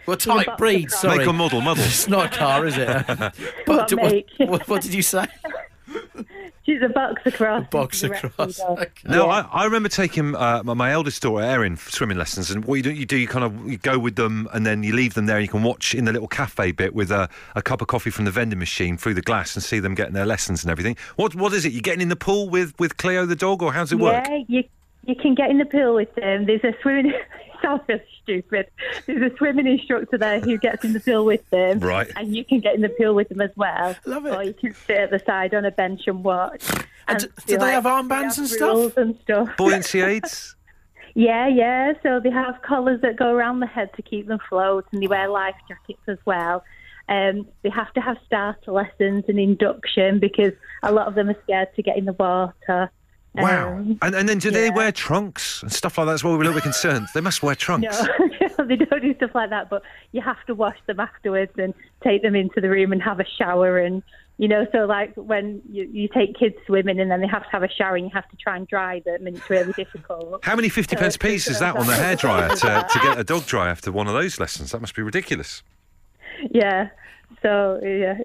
What 0.04 0.20
a 0.26 0.28
type, 0.28 0.46
boxer 0.46 0.58
breed? 0.58 0.88
cross. 0.88 1.00
Sorry. 1.00 1.18
Make 1.18 1.28
or 1.28 1.32
model, 1.32 1.60
model. 1.60 1.84
It's 1.84 2.08
not 2.08 2.26
a 2.26 2.36
car, 2.36 2.66
is 2.66 2.76
it? 2.76 2.88
What 3.66 3.92
what, 3.92 3.96
make? 3.96 4.26
what, 4.38 4.68
what 4.68 4.82
did 4.82 4.92
you 4.92 5.02
say? 5.02 5.26
She's 6.64 6.80
a 6.80 6.88
boxer 6.88 7.32
cross. 7.32 7.66
Boxer 7.70 8.14
She's 8.14 8.30
cross. 8.30 8.60
Okay. 8.60 8.86
No, 9.04 9.28
I, 9.28 9.40
I 9.40 9.64
remember 9.64 9.88
taking 9.88 10.36
uh, 10.36 10.62
my, 10.64 10.74
my 10.74 10.92
eldest 10.92 11.20
daughter 11.22 11.42
Erin 11.42 11.76
for 11.76 11.90
swimming 11.90 12.18
lessons, 12.18 12.50
and 12.50 12.64
what 12.64 12.76
you 12.76 12.82
do, 12.82 12.92
you 12.92 13.04
do, 13.04 13.16
you 13.16 13.26
kind 13.26 13.44
of 13.44 13.68
you 13.68 13.78
go 13.78 13.98
with 13.98 14.16
them, 14.16 14.48
and 14.52 14.64
then 14.64 14.82
you 14.82 14.94
leave 14.94 15.14
them 15.14 15.26
there, 15.26 15.36
and 15.36 15.44
you 15.44 15.50
can 15.50 15.62
watch 15.62 15.94
in 15.94 16.04
the 16.04 16.12
little 16.12 16.28
cafe 16.28 16.70
bit 16.70 16.94
with 16.94 17.10
a, 17.10 17.28
a 17.56 17.62
cup 17.62 17.80
of 17.80 17.88
coffee 17.88 18.10
from 18.10 18.24
the 18.24 18.30
vending 18.30 18.58
machine 18.58 18.96
through 18.96 19.14
the 19.14 19.22
glass, 19.22 19.56
and 19.56 19.62
see 19.62 19.80
them 19.80 19.94
getting 19.94 20.14
their 20.14 20.26
lessons 20.26 20.62
and 20.62 20.70
everything. 20.70 20.96
What 21.16 21.34
what 21.34 21.52
is 21.52 21.64
it? 21.64 21.72
You 21.72 21.82
getting 21.82 22.02
in 22.02 22.08
the 22.08 22.16
pool 22.16 22.48
with 22.48 22.78
with 22.78 22.96
Cleo 22.96 23.26
the 23.26 23.36
dog, 23.36 23.62
or 23.62 23.72
how's 23.72 23.90
it 23.90 23.98
work? 23.98 24.24
Yeah, 24.28 24.42
you 24.46 24.64
you 25.04 25.16
can 25.16 25.34
get 25.34 25.50
in 25.50 25.58
the 25.58 25.64
pool 25.64 25.94
with 25.96 26.14
them. 26.14 26.46
There's 26.46 26.62
a 26.62 26.74
swimming. 26.80 27.12
Really 27.62 28.02
stupid. 28.22 28.66
There's 29.06 29.32
a 29.32 29.36
swimming 29.36 29.66
instructor 29.66 30.18
there 30.18 30.40
who 30.40 30.58
gets 30.58 30.84
in 30.84 30.92
the 30.92 31.00
pool 31.00 31.24
with 31.24 31.48
them. 31.50 31.80
Right. 31.80 32.10
And 32.16 32.34
you 32.34 32.44
can 32.44 32.60
get 32.60 32.74
in 32.74 32.80
the 32.80 32.88
pool 32.88 33.14
with 33.14 33.28
them 33.28 33.40
as 33.40 33.50
well. 33.56 33.96
Love 34.06 34.26
it. 34.26 34.34
Or 34.34 34.42
you 34.42 34.54
can 34.54 34.74
sit 34.74 34.96
at 34.96 35.10
the 35.10 35.20
side 35.20 35.54
on 35.54 35.64
a 35.64 35.70
bench 35.70 36.02
and 36.06 36.24
watch. 36.24 36.64
And 37.08 37.18
d- 37.18 37.26
be 37.46 37.52
do 37.52 37.58
they 37.58 37.72
have 37.72 37.84
they 37.84 37.90
armbands 37.90 38.38
and 38.38 38.48
stuff? 38.48 38.96
And 38.96 39.18
stuff. 39.22 39.56
Buoyancy 39.56 40.00
aids. 40.00 40.56
Yeah, 41.14 41.48
yeah. 41.48 41.92
So 42.02 42.20
they 42.20 42.30
have 42.30 42.62
collars 42.62 43.00
that 43.02 43.16
go 43.16 43.32
around 43.32 43.60
the 43.60 43.66
head 43.66 43.90
to 43.96 44.02
keep 44.02 44.26
them 44.28 44.38
float, 44.48 44.86
and 44.92 45.02
they 45.02 45.06
wear 45.06 45.28
life 45.28 45.56
jackets 45.68 46.02
as 46.08 46.18
well. 46.24 46.64
Um, 47.08 47.46
they 47.62 47.70
have 47.70 47.92
to 47.94 48.00
have 48.00 48.16
starter 48.24 48.72
lessons 48.72 49.24
and 49.28 49.38
induction 49.38 50.20
because 50.20 50.52
a 50.82 50.92
lot 50.92 51.08
of 51.08 51.14
them 51.14 51.28
are 51.28 51.36
scared 51.42 51.74
to 51.76 51.82
get 51.82 51.98
in 51.98 52.04
the 52.06 52.12
water. 52.12 52.90
Wow. 53.34 53.76
Um, 53.78 53.98
and 54.02 54.14
and 54.14 54.28
then 54.28 54.38
do 54.38 54.50
they 54.50 54.70
wear 54.70 54.92
trunks 54.92 55.62
and 55.62 55.72
stuff 55.72 55.96
like 55.96 56.06
that? 56.06 56.12
That's 56.12 56.24
why 56.24 56.30
we're 56.30 56.36
a 56.36 56.38
little 56.40 56.54
bit 56.54 56.62
concerned. 56.64 57.08
They 57.14 57.20
must 57.22 57.42
wear 57.42 57.54
trunks. 57.66 58.02
no, 58.58 58.64
they 58.66 58.76
don't 58.76 59.00
do 59.00 59.14
stuff 59.16 59.30
like 59.34 59.50
that, 59.50 59.70
but 59.70 59.82
you 60.12 60.20
have 60.20 60.44
to 60.46 60.54
wash 60.54 60.76
them 60.86 61.00
afterwards 61.00 61.52
and 61.56 61.72
take 62.04 62.22
them 62.22 62.34
into 62.34 62.60
the 62.60 62.68
room 62.68 62.92
and 62.92 63.02
have 63.02 63.20
a 63.20 63.26
shower 63.38 63.78
and. 63.78 64.02
You 64.38 64.48
know, 64.48 64.66
so 64.72 64.86
like 64.86 65.12
when 65.14 65.60
you, 65.70 65.88
you 65.92 66.08
take 66.08 66.36
kids 66.36 66.56
swimming 66.66 66.98
and 66.98 67.08
then 67.10 67.20
they 67.20 67.28
have 67.28 67.44
to 67.44 67.48
have 67.50 67.62
a 67.62 67.68
shower 67.68 67.94
and 67.96 68.06
you 68.06 68.10
have 68.14 68.28
to 68.30 68.36
try 68.36 68.56
and 68.56 68.66
dry 68.66 69.00
them 69.04 69.26
and 69.26 69.36
it's 69.36 69.48
really 69.48 69.72
difficult. 69.74 70.42
How 70.44 70.56
many 70.56 70.68
50 70.70 70.96
pence 70.96 71.14
Uh, 71.14 71.18
piece 71.18 71.48
is 71.48 71.60
that 71.60 71.76
on 71.76 71.86
the 71.86 71.92
hairdryer 71.92 72.48
to, 72.48 72.88
to 72.92 72.98
get 73.04 73.18
a 73.18 73.24
dog 73.32 73.44
dry 73.46 73.68
after 73.68 73.92
one 73.92 74.08
of 74.08 74.14
those 74.14 74.40
lessons? 74.40 74.72
That 74.72 74.80
must 74.80 74.96
be 74.96 75.02
ridiculous. 75.02 75.62
Yeah. 76.50 76.88
So 77.42 77.78
yeah, 77.84 78.18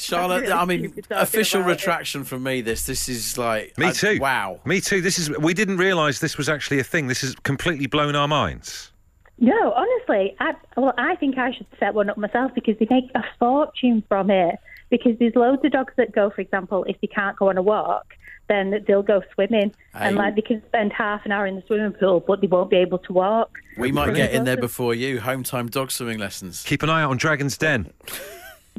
Charlotte, 0.00 0.40
really 0.42 0.52
I 0.52 0.64
mean, 0.64 0.94
official 1.10 1.60
about 1.60 1.70
it. 1.70 1.72
retraction 1.74 2.24
from 2.24 2.42
me. 2.42 2.60
This, 2.60 2.86
this 2.86 3.08
is 3.08 3.36
like 3.36 3.76
Me 3.78 3.86
I- 3.86 3.92
too. 3.92 4.18
wow. 4.20 4.60
Me 4.64 4.80
too. 4.80 5.00
This 5.00 5.18
is. 5.18 5.30
We 5.38 5.54
didn't 5.54 5.78
realise 5.78 6.20
this 6.20 6.38
was 6.38 6.48
actually 6.48 6.78
a 6.78 6.84
thing. 6.84 7.08
This 7.08 7.20
has 7.22 7.34
completely 7.36 7.86
blown 7.86 8.14
our 8.16 8.28
minds. 8.28 8.92
No, 9.40 9.72
honestly, 9.72 10.34
I, 10.40 10.54
well, 10.76 10.94
I 10.98 11.14
think 11.16 11.38
I 11.38 11.52
should 11.52 11.66
set 11.78 11.94
one 11.94 12.10
up 12.10 12.16
myself 12.18 12.52
because 12.54 12.76
they 12.78 12.88
make 12.90 13.04
a 13.14 13.22
fortune 13.38 14.02
from 14.08 14.30
it. 14.30 14.56
Because 14.90 15.12
there's 15.18 15.34
loads 15.36 15.62
of 15.64 15.70
dogs 15.72 15.92
that 15.96 16.12
go, 16.12 16.30
for 16.30 16.40
example, 16.40 16.84
if 16.88 16.98
they 17.00 17.06
can't 17.08 17.36
go 17.36 17.50
on 17.50 17.58
a 17.58 17.62
walk, 17.62 18.14
then 18.48 18.82
they'll 18.88 19.02
go 19.02 19.20
swimming, 19.34 19.74
and 19.92 20.16
like 20.16 20.34
they 20.34 20.40
can 20.40 20.62
spend 20.66 20.90
half 20.94 21.26
an 21.26 21.30
hour 21.32 21.46
in 21.46 21.56
the 21.56 21.62
swimming 21.66 21.92
pool, 21.92 22.20
but 22.26 22.40
they 22.40 22.46
won't 22.46 22.70
be 22.70 22.76
able 22.78 22.98
to 23.00 23.12
walk. 23.12 23.50
We 23.76 23.92
might 23.92 24.14
get 24.14 24.32
in 24.32 24.44
there 24.44 24.56
before 24.56 24.94
you. 24.94 25.20
Home 25.20 25.42
time 25.42 25.68
dog 25.68 25.90
swimming 25.90 26.18
lessons. 26.18 26.62
Keep 26.64 26.82
an 26.82 26.88
eye 26.90 27.02
out 27.02 27.10
on 27.10 27.16
Dragon's 27.18 27.58
Den. 27.58 27.92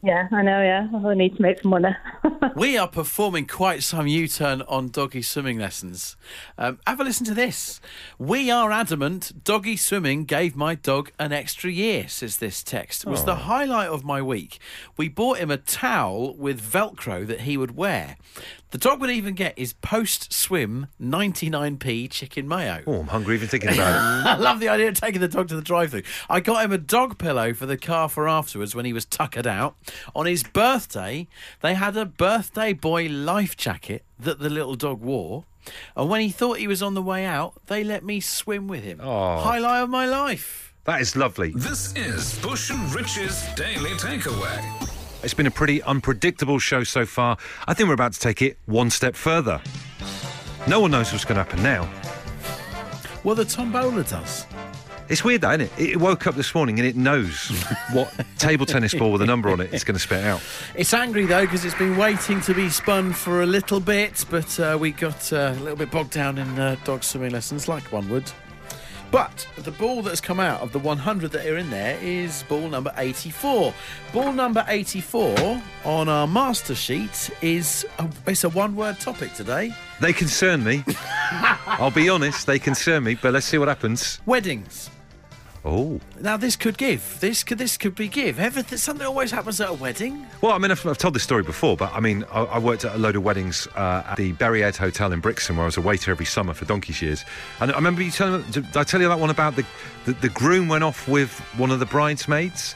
Yeah, 0.04 0.28
I 0.32 0.42
know. 0.42 0.62
Yeah, 0.62 0.88
I 1.06 1.14
need 1.14 1.36
to 1.36 1.42
make 1.42 1.62
some 1.62 1.72
money. 1.72 1.96
We 2.56 2.78
are 2.78 2.88
performing 2.88 3.46
quite 3.48 3.84
some 3.84 4.08
U-turn 4.08 4.62
on 4.64 4.90
doggy 4.90 5.22
swimming 5.22 5.60
lessons. 5.60 6.18
Um, 6.58 6.80
have 6.86 7.00
a 7.00 7.04
listen 7.04 7.26
to 7.28 7.34
this. 7.34 7.80
We 8.18 8.50
are 8.50 8.72
adamant 8.72 9.44
doggy 9.44 9.78
swimming 9.78 10.26
gave 10.26 10.56
my 10.56 10.76
dog 10.76 11.12
an 11.20 11.32
extra 11.32 11.70
year, 11.70 12.08
says 12.08 12.38
this 12.38 12.64
text. 12.64 13.06
It 13.06 13.10
was 13.10 13.24
the 13.24 13.36
highlight 13.36 13.90
of 13.90 14.04
my 14.04 14.22
week. 14.22 14.60
We 14.98 15.10
bought 15.10 15.38
him 15.38 15.52
a 15.52 15.58
towel 15.58 16.36
with 16.36 16.62
Velcro 16.62 17.26
that 17.28 17.42
he 17.42 17.56
would 17.56 17.76
wear. 17.78 18.18
The 18.72 18.78
dog 18.78 19.02
would 19.02 19.10
even 19.10 19.34
get 19.34 19.58
his 19.58 19.74
post-swim 19.74 20.88
99p 21.02 22.10
chicken 22.12 22.48
mayo. 22.48 22.84
Oh, 22.86 23.00
I'm 23.00 23.08
hungry 23.08 23.36
even 23.36 23.48
thinking 23.48 23.74
about 23.74 23.96
it. 23.96 24.28
I 24.30 24.38
love 24.38 24.60
the 24.60 24.70
idea 24.70 24.90
of 24.90 24.94
taking 24.96 25.22
the 25.22 25.28
dog 25.28 25.48
to 25.48 25.56
the 25.56 25.62
drive-through. 25.62 26.04
I 26.30 26.40
got 26.40 26.64
him 26.64 26.72
a 26.72 26.78
dog 26.78 27.18
pillow 27.18 27.54
for 27.54 27.66
the 27.66 27.78
car 27.78 28.10
for 28.10 28.28
afterwards 28.28 28.76
when 28.76 28.86
he 28.86 28.94
was 28.94 29.06
tuckered 29.06 29.48
out. 29.48 29.76
On 30.16 30.26
his 30.26 30.44
birthday, 30.44 31.28
they 31.62 31.74
had 31.74 31.98
a 31.98 32.06
birthday 32.06 32.74
boy 32.74 33.08
life 33.08 33.56
jacket 33.58 34.04
that 34.20 34.40
the 34.40 34.50
little 34.50 34.76
dog 34.76 35.02
wore. 35.02 35.46
And 35.96 36.10
when 36.10 36.22
he 36.22 36.30
thought 36.30 36.58
he 36.58 36.68
was 36.68 36.82
on 36.82 36.94
the 36.94 37.02
way 37.02 37.26
out, 37.26 37.54
they 37.68 37.84
let 37.84 38.04
me 38.04 38.20
swim 38.20 38.68
with 38.68 38.84
him. 38.84 39.00
Oh. 39.02 39.38
Highlight 39.40 39.84
of 39.84 39.90
my 39.90 40.06
life. 40.06 40.74
That 40.86 41.02
is 41.02 41.16
lovely. 41.16 41.52
This 41.56 41.96
is 41.96 42.40
Bush 42.40 42.72
and 42.72 42.94
Rich's 42.94 43.46
Daily 43.56 43.92
Takeaway. 43.92 44.88
It's 45.22 45.34
been 45.34 45.48
a 45.48 45.52
pretty 45.52 45.84
unpredictable 45.84 46.60
show 46.60 46.84
so 46.84 47.06
far. 47.06 47.38
I 47.68 47.74
think 47.74 47.88
we're 47.88 47.94
about 47.94 48.14
to 48.14 48.20
take 48.20 48.42
it 48.42 48.58
one 48.66 48.90
step 48.90 49.16
further. 49.16 49.62
No 50.68 50.80
one 50.80 50.92
knows 50.92 51.12
what's 51.12 51.26
going 51.26 51.36
to 51.36 51.44
happen 51.44 51.62
now. 51.62 51.90
Well, 53.24 53.36
the 53.36 53.46
tombola 53.46 54.04
does. 54.04 54.46
It's 55.10 55.24
weird, 55.24 55.42
though, 55.42 55.52
isn't 55.52 55.62
it? 55.62 55.72
It 55.80 55.98
woke 55.98 56.28
up 56.28 56.36
this 56.36 56.54
morning 56.54 56.78
and 56.78 56.88
it 56.88 56.96
knows 56.96 57.50
what 57.94 58.14
table 58.38 58.68
tennis 58.68 58.94
ball 58.94 59.12
with 59.12 59.24
a 59.24 59.26
number 59.26 59.50
on 59.50 59.60
it 59.60 59.74
it's 59.74 59.84
going 59.84 59.96
to 59.96 60.00
spit 60.00 60.24
out. 60.24 60.42
It's 60.76 60.94
angry 60.94 61.26
though 61.26 61.46
because 61.46 61.66
it's 61.66 61.76
been 61.76 61.98
waiting 61.98 62.42
to 62.42 62.54
be 62.54 62.70
spun 62.70 63.14
for 63.14 63.42
a 63.42 63.46
little 63.46 63.80
bit, 63.80 64.24
but 64.30 64.60
uh, 64.60 64.78
we 64.80 64.92
got 64.92 65.34
uh, 65.34 65.56
a 65.58 65.60
little 65.60 65.76
bit 65.76 65.90
bogged 65.90 66.12
down 66.12 66.38
in 66.38 66.60
uh, 66.60 66.76
dog 66.84 67.04
swimming 67.04 67.32
lessons, 67.32 67.68
like 67.68 67.92
one 67.92 68.08
would. 68.10 68.32
But 69.12 69.48
the 69.58 69.72
ball 69.72 70.04
that 70.04 70.12
has 70.12 70.22
come 70.22 70.40
out 70.40 70.62
of 70.62 70.72
the 70.72 70.78
100 70.78 71.32
that 71.32 71.48
are 71.48 71.58
in 71.58 71.72
there 71.72 71.98
is 72.00 72.44
ball 72.44 72.70
number 72.70 72.94
84. 72.96 73.74
Ball 74.14 74.34
number 74.34 74.64
84 74.68 75.60
on 75.86 76.08
our 76.08 76.28
master 76.28 76.76
sheet 76.76 77.32
is 77.42 77.88
a, 77.98 78.08
it's 78.28 78.44
a 78.44 78.50
one-word 78.50 79.00
topic 79.00 79.34
today. 79.34 79.74
They 80.00 80.14
concern 80.14 80.64
me. 80.64 80.84
I'll 81.66 81.90
be 81.90 82.10
honest, 82.10 82.46
they 82.46 82.60
concern 82.60 83.04
me, 83.04 83.16
but 83.16 83.34
let's 83.34 83.48
see 83.48 83.58
what 83.58 83.68
happens. 83.68 84.22
Weddings. 84.28 84.92
Oh. 85.66 86.00
Now 86.22 86.38
this 86.38 86.56
could 86.56 86.78
give. 86.78 87.20
This 87.20 87.44
could 87.44 87.58
this 87.58 87.78
could 87.78 87.96
be 87.96 88.08
give. 88.08 88.40
Everything 88.40 88.78
something 88.78 89.06
always 89.06 89.32
happens 89.32 89.60
at 89.60 89.70
a 89.70 89.74
wedding. 89.74 90.26
Well, 90.42 90.54
I 90.54 90.58
mean, 90.58 90.72
I've, 90.72 90.86
I've 90.86 90.98
told 90.98 91.14
this 91.14 91.24
story 91.24 91.44
before, 91.44 91.76
but 91.76 91.92
I 91.94 92.00
mean, 92.00 92.24
I, 92.32 92.44
I 92.44 92.60
worked 92.60 92.86
at 92.86 92.96
a 92.96 92.98
load 92.98 93.16
of 93.16 93.24
weddings 93.24 93.68
uh, 93.76 94.04
at 94.08 94.16
the 94.16 94.32
Berry 94.34 94.64
Ed 94.64 94.78
Hotel 94.78 95.12
in 95.12 95.20
Brixton, 95.20 95.58
where 95.58 95.64
I 95.64 95.68
was 95.68 95.78
a 95.78 95.82
waiter 95.82 96.12
every 96.12 96.26
summer 96.26 96.54
for 96.54 96.66
donkey's 96.66 97.02
years. 97.02 97.26
And 97.60 97.72
I 97.72 97.76
remember 97.76 98.02
you 98.02 98.12
telling, 98.12 98.44
did 98.52 98.78
I 98.78 98.84
tell 98.84 99.02
you 99.02 99.10
that 99.10 99.20
one 99.20 99.30
about 99.30 99.56
the, 99.56 99.66
the 100.06 100.14
the 100.14 100.30
groom 100.30 100.68
went 100.70 100.84
off 100.84 101.08
with 101.08 101.38
one 101.58 101.72
of 101.72 101.80
the 101.80 101.86
bridesmaids 101.86 102.76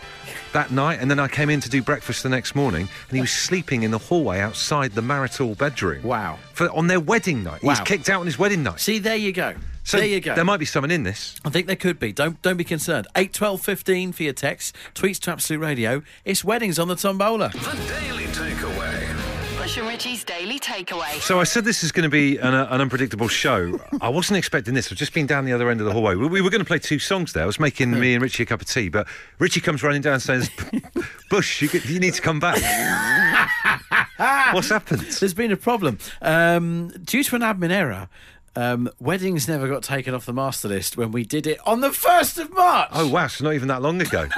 that 0.52 0.72
night, 0.72 1.00
and 1.00 1.10
then 1.10 1.20
I 1.20 1.28
came 1.28 1.50
in 1.50 1.62
to 1.62 1.70
do 1.70 1.82
breakfast 1.82 2.24
the 2.24 2.30
next 2.30 2.54
morning, 2.54 2.88
and 3.10 3.16
he 3.16 3.22
was 3.22 3.32
sleeping 3.32 3.84
in 3.84 3.92
the 3.92 3.98
hallway 3.98 4.40
outside 4.40 4.92
the 4.92 5.02
marital 5.02 5.56
bedroom. 5.56 6.04
Wow. 6.04 6.38
For 6.54 6.70
on 6.72 6.88
their 6.88 7.00
wedding 7.00 7.44
night, 7.44 7.62
he 7.62 7.68
was 7.68 7.80
kicked 7.80 8.10
out 8.10 8.20
on 8.20 8.26
his 8.26 8.38
wedding 8.38 8.62
night. 8.64 8.80
See, 8.80 9.00
there 9.00 9.16
you 9.16 9.32
go. 9.32 9.56
So 9.84 9.98
there 9.98 10.08
you 10.08 10.22
go. 10.22 10.36
There 10.36 10.46
might 10.46 10.58
be 10.58 10.66
someone 10.66 10.92
in 10.92 11.04
this. 11.04 11.36
I 11.44 11.50
think 11.50 11.68
there 11.68 11.76
could 11.76 12.00
be. 12.00 12.12
Don't 12.14 12.42
don't 12.42 12.58
be 12.58 12.64
concerned. 12.64 13.08
Eight 13.16 13.34
twelve 13.34 13.62
fifteen 13.62 14.12
for 14.12 14.24
your 14.24 14.34
text. 14.34 14.76
Tweets 14.96 15.20
to 15.22 15.32
Absolute 15.32 15.60
Radio. 15.60 16.04
It's 16.26 16.44
weddings 16.44 16.80
on 16.80 16.88
the 16.88 16.96
tombola. 16.96 17.50
The 17.50 17.60
Daily 17.88 18.26
Takeaway. 18.26 19.58
Bush 19.58 19.78
and 19.78 19.88
Richie's 19.88 20.24
Daily 20.26 20.60
Takeaway. 20.60 21.22
So 21.22 21.40
I 21.40 21.46
said 21.46 21.64
this 21.64 21.84
is 21.84 21.92
going 21.94 22.04
to 22.04 22.10
be 22.10 22.38
an, 22.38 22.54
uh, 22.54 22.68
an 22.70 22.82
unpredictable 22.82 23.30
show. 23.30 23.80
I 24.02 24.10
wasn't 24.10 24.38
expecting 24.38 24.74
this. 24.74 24.92
I've 24.92 24.98
just 24.98 25.14
been 25.14 25.26
down 25.26 25.46
the 25.46 25.54
other 25.54 25.70
end 25.70 25.80
of 25.80 25.86
the 25.86 25.94
hallway. 25.94 26.16
We, 26.16 26.28
we 26.28 26.42
were 26.42 26.50
going 26.50 26.60
to 26.60 26.66
play 26.66 26.80
two 26.80 27.00
songs 27.00 27.32
there. 27.32 27.44
I 27.44 27.46
was 27.46 27.62
making 27.62 27.98
me 27.98 28.14
and 28.14 28.22
Richie 28.22 28.44
a 28.44 28.46
cup 28.46 28.62
of 28.62 28.68
tea, 28.68 28.90
but 28.90 29.08
Richie 29.40 29.62
comes 29.62 29.82
running 29.82 30.02
down 30.02 30.16
and 30.16 30.22
says, 30.22 30.50
"Bush, 31.30 31.62
you, 31.62 31.70
you 31.86 32.00
need 32.00 32.14
to 32.14 32.22
come 32.22 32.42
back." 32.42 32.58
What's 34.54 34.70
happened? 34.70 35.02
There's 35.02 35.34
been 35.34 35.52
a 35.52 35.58
problem. 35.58 35.98
Um, 36.22 36.90
due 37.04 37.24
to 37.24 37.36
an 37.36 37.42
admin 37.42 37.72
error, 37.72 38.10
um, 38.56 38.90
weddings 39.00 39.48
never 39.48 39.68
got 39.68 39.82
taken 39.84 40.14
off 40.14 40.26
the 40.26 40.34
master 40.34 40.68
list 40.68 40.96
when 40.98 41.12
we 41.12 41.24
did 41.24 41.48
it 41.48 41.60
on 41.66 41.82
the 41.82 41.90
1st 41.90 42.40
of 42.40 42.54
March. 42.54 42.90
Oh 42.92 43.08
wow, 43.08 43.26
it's 43.26 43.42
not 43.42 43.54
even 43.54 43.68
that 43.70 43.82
long 43.82 44.02
ago. 44.02 44.28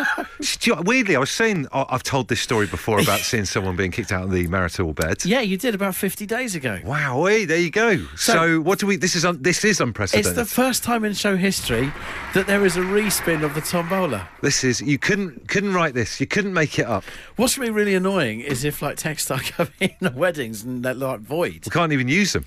You 0.61 0.75
Weirdly, 0.83 1.15
I 1.15 1.19
was 1.19 1.31
saying 1.31 1.67
I- 1.71 1.85
I've 1.89 2.03
told 2.03 2.27
this 2.27 2.39
story 2.41 2.65
before 2.67 2.99
about 2.99 3.19
seeing 3.31 3.45
someone 3.45 3.75
being 3.75 3.91
kicked 3.91 4.11
out 4.11 4.23
of 4.23 4.31
the 4.31 4.47
marital 4.47 4.93
bed. 4.93 5.23
Yeah, 5.25 5.41
you 5.41 5.57
did 5.57 5.75
about 5.75 5.95
50 5.95 6.25
days 6.25 6.55
ago. 6.55 6.79
Wow, 6.83 7.21
wait, 7.21 7.45
there 7.45 7.57
you 7.59 7.69
go. 7.71 7.97
So, 8.15 8.33
So- 8.33 8.61
what 8.61 8.79
do 8.79 8.87
we? 8.87 8.95
This 8.95 9.15
is 9.15 9.25
un, 9.25 9.41
this 9.41 9.63
is 9.65 9.79
unprecedented. 9.81 10.37
It's 10.37 10.49
the 10.49 10.53
first 10.55 10.83
time 10.83 11.03
in 11.05 11.13
show 11.13 11.35
history 11.35 11.91
that 12.33 12.47
there 12.47 12.65
is 12.65 12.77
a 12.77 12.81
respin 12.81 13.43
of 13.43 13.53
the 13.53 13.61
tombola. 13.61 14.27
this 14.41 14.63
is 14.63 14.81
you 14.81 14.97
couldn't 14.97 15.47
couldn't 15.47 15.73
write 15.73 15.93
this. 15.93 16.19
You 16.19 16.27
couldn't 16.27 16.53
make 16.53 16.79
it 16.79 16.85
up. 16.85 17.03
What's 17.35 17.57
really, 17.57 17.71
really 17.71 17.95
annoying 17.95 18.39
is 18.41 18.63
if 18.63 18.81
like 18.81 18.97
texts 18.97 19.25
start 19.27 19.43
coming 19.57 19.73
in 19.99 20.07
at 20.07 20.15
weddings 20.15 20.63
and 20.63 20.83
they're 20.83 20.93
like 20.93 21.19
void. 21.21 21.61
We 21.65 21.71
can't 21.71 21.91
even 21.93 22.07
use 22.07 22.33
them. 22.33 22.45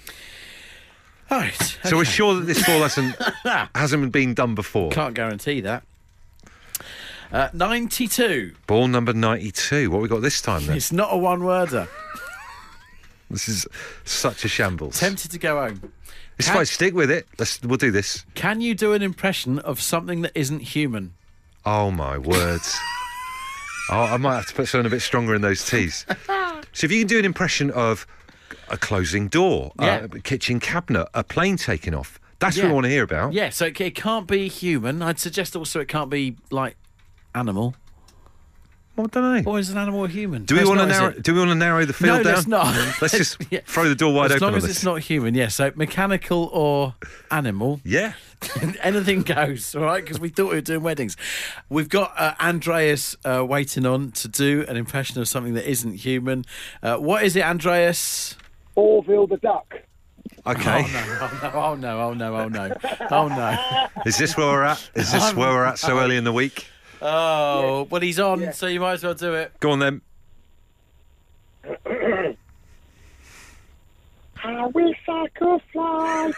All 1.30 1.38
right. 1.38 1.78
So 1.84 1.96
we're 1.96 2.04
sure 2.04 2.34
that 2.34 2.46
this 2.46 2.64
ball 2.66 2.80
hasn't 2.82 3.16
hasn't 3.74 4.12
been 4.12 4.34
done 4.34 4.54
before. 4.54 4.90
Can't 4.90 5.14
guarantee 5.14 5.60
that. 5.62 5.84
Uh, 7.30 7.48
92. 7.52 8.54
Ball 8.66 8.88
number 8.88 9.12
ninety-two. 9.12 9.90
What 9.90 10.00
we 10.00 10.08
got 10.08 10.22
this 10.22 10.40
time 10.40 10.64
then? 10.66 10.76
It's 10.76 10.92
not 10.92 11.12
a 11.12 11.16
one 11.16 11.44
worder. 11.44 11.86
This 13.30 13.48
is 13.48 13.66
such 14.04 14.44
a 14.46 14.48
shambles. 14.48 14.98
Tempted 14.98 15.30
to 15.32 15.38
go 15.38 15.60
home. 15.60 15.92
It's 16.38 16.48
fine. 16.48 16.64
Stick 16.64 16.94
with 16.94 17.10
it. 17.10 17.26
Let's. 17.38 17.60
We'll 17.62 17.76
do 17.76 17.90
this. 17.90 18.24
Can 18.34 18.62
you 18.62 18.74
do 18.74 18.94
an 18.94 19.02
impression 19.02 19.58
of 19.58 19.80
something 19.82 20.22
that 20.22 20.32
isn't 20.34 20.60
human? 20.60 21.12
Oh 21.66 21.90
my 21.90 22.16
words. 22.16 22.74
oh, 23.90 24.04
I 24.04 24.16
might 24.16 24.36
have 24.36 24.46
to 24.46 24.54
put 24.54 24.68
something 24.68 24.86
a 24.86 24.90
bit 24.90 25.02
stronger 25.02 25.34
in 25.34 25.42
those 25.42 25.64
teas. 25.64 26.06
So 26.74 26.84
if 26.84 26.92
you 26.92 26.98
can 27.00 27.08
do 27.08 27.18
an 27.18 27.24
impression 27.24 27.70
of 27.70 28.06
a 28.70 28.76
closing 28.76 29.28
door, 29.28 29.72
Yeah. 29.80 30.06
a 30.12 30.20
kitchen 30.20 30.60
cabinet, 30.60 31.08
a 31.14 31.24
plane 31.24 31.56
taking 31.56 31.94
off, 31.94 32.18
that's 32.38 32.56
what 32.56 32.62
Yeah. 32.64 32.68
we 32.68 32.74
want 32.74 32.84
to 32.84 32.90
hear 32.90 33.02
about. 33.04 33.32
Yeah, 33.32 33.50
so 33.50 33.66
it, 33.66 33.80
it 33.80 33.94
can't 33.94 34.26
be 34.26 34.48
human. 34.48 35.02
I'd 35.02 35.18
suggest 35.18 35.56
also 35.56 35.80
it 35.80 35.88
can't 35.88 36.10
be 36.10 36.36
like 36.50 36.76
animal. 37.34 37.74
I 38.96 39.02
don't 39.06 39.44
know. 39.44 39.48
Or 39.52 39.60
is 39.60 39.70
an 39.70 39.78
animal 39.78 40.04
a 40.04 40.08
human? 40.08 40.44
Do 40.44 40.56
we 40.56 40.64
want 40.64 40.80
to 40.80 40.88
it's 40.88 40.98
not, 40.98 41.10
is 41.10 41.14
narrow? 41.14 41.22
Do 41.22 41.32
we 41.34 41.38
want 41.38 41.50
to 41.50 41.54
narrow 41.54 41.84
the 41.84 41.92
field 41.92 42.18
no, 42.18 42.22
down? 42.24 42.34
let's 42.34 42.46
not. 42.48 42.74
Let's 43.00 43.16
just 43.16 43.36
Yeah. 43.50 43.60
throw 43.64 43.88
the 43.88 43.94
door 43.94 44.12
wide 44.12 44.32
as 44.32 44.38
open 44.38 44.42
long 44.42 44.52
on 44.54 44.56
as 44.56 44.62
this. 44.64 44.72
it's 44.78 44.84
not 44.84 44.98
human, 45.02 45.36
yeah. 45.36 45.46
So 45.46 45.70
mechanical 45.76 46.50
or 46.52 46.94
animal, 47.30 47.80
Yeah. 47.84 48.14
anything 48.82 49.22
goes. 49.22 49.76
All 49.76 49.84
right, 49.84 50.02
because 50.02 50.18
we 50.18 50.30
thought 50.30 50.48
we 50.48 50.56
were 50.56 50.60
doing 50.60 50.82
weddings. 50.82 51.16
We've 51.68 51.88
got 51.88 52.12
uh, 52.16 52.34
Andreas 52.40 53.16
uh, 53.24 53.44
waiting 53.46 53.86
on 53.86 54.10
to 54.12 54.26
do 54.26 54.64
an 54.68 54.76
impression 54.76 55.20
of 55.20 55.28
something 55.28 55.54
that 55.54 55.70
isn't 55.70 55.94
human. 55.94 56.44
Uh, 56.82 56.96
what 56.96 57.22
is 57.22 57.36
it, 57.36 57.44
Andreas? 57.44 58.34
Orville 58.78 59.26
the 59.26 59.38
duck. 59.38 59.74
Okay. 60.46 60.86
Oh 60.86 60.92
no! 60.92 61.50
Oh 61.52 61.74
no! 61.74 62.00
Oh 62.00 62.14
no! 62.14 62.36
Oh 62.36 62.48
no! 62.48 62.76
Oh 63.10 63.28
no! 63.28 63.58
Oh, 63.60 63.88
Is 64.06 64.18
this 64.18 64.36
where 64.36 64.46
we're 64.46 64.62
at? 64.62 64.90
Is 64.94 65.10
this 65.10 65.34
where 65.34 65.50
we're 65.50 65.64
at 65.64 65.80
so 65.80 65.98
early 65.98 66.16
in 66.16 66.22
the 66.22 66.32
week? 66.32 66.68
Oh, 67.02 67.86
but 67.86 68.04
he's 68.04 68.20
on, 68.20 68.52
so 68.52 68.68
you 68.68 68.78
might 68.78 68.92
as 68.94 69.02
well 69.04 69.14
do 69.14 69.34
it. 69.34 69.52
Go 69.58 69.72
on 69.72 69.80
then. 69.80 70.00
I 74.44 74.66
wish 74.68 74.98
I 75.08 75.26
could 75.34 75.60
fly 75.72 76.32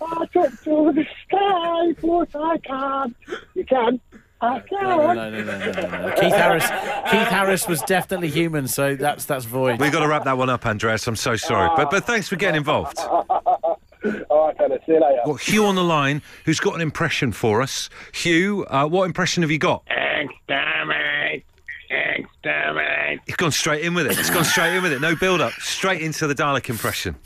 right 0.00 0.36
up 0.36 0.50
to 0.64 0.92
the 0.92 1.06
sky, 1.26 1.94
but 2.02 2.34
I 2.34 2.58
can't. 2.58 3.16
You 3.54 3.64
can. 3.64 4.00
I 4.44 4.60
can. 4.60 4.82
No, 4.82 5.12
no, 5.12 5.30
no, 5.30 5.42
no, 5.42 5.58
no, 5.58 5.72
no, 5.72 6.08
no. 6.08 6.14
Keith 6.20 6.34
Harris. 6.34 6.64
Keith 7.10 7.28
Harris 7.28 7.66
was 7.66 7.80
definitely 7.82 8.28
human, 8.30 8.68
so 8.68 8.94
that's 8.94 9.24
that's 9.24 9.44
void. 9.44 9.80
We've 9.80 9.92
got 9.92 10.00
to 10.00 10.08
wrap 10.08 10.24
that 10.24 10.36
one 10.36 10.50
up, 10.50 10.66
Andreas. 10.66 11.06
I'm 11.06 11.16
so 11.16 11.36
sorry. 11.36 11.70
But 11.76 11.90
but 11.90 12.04
thanks 12.04 12.28
for 12.28 12.36
getting 12.36 12.56
involved. 12.56 12.98
All 14.28 14.46
right, 14.46 14.56
fella. 14.58 14.78
See 14.84 14.92
you 14.92 15.00
later. 15.00 15.20
Got 15.24 15.40
Hugh 15.40 15.64
on 15.64 15.76
the 15.76 15.84
line 15.84 16.20
who's 16.44 16.60
got 16.60 16.74
an 16.74 16.82
impression 16.82 17.32
for 17.32 17.62
us. 17.62 17.88
Hugh, 18.12 18.66
uh, 18.66 18.86
what 18.86 19.04
impression 19.04 19.42
have 19.42 19.50
you 19.50 19.58
got? 19.58 19.82
Exterminate. 19.88 21.44
Exterminate. 21.90 23.20
He's 23.26 23.36
gone 23.36 23.52
straight 23.52 23.82
in 23.82 23.94
with 23.94 24.06
it. 24.06 24.16
He's 24.16 24.28
gone 24.28 24.44
straight 24.44 24.76
in 24.76 24.82
with 24.82 24.92
it. 24.92 25.00
No 25.00 25.16
build 25.16 25.40
up. 25.40 25.52
Straight 25.54 26.02
into 26.02 26.26
the 26.26 26.34
Dalek 26.34 26.68
impression. 26.68 27.16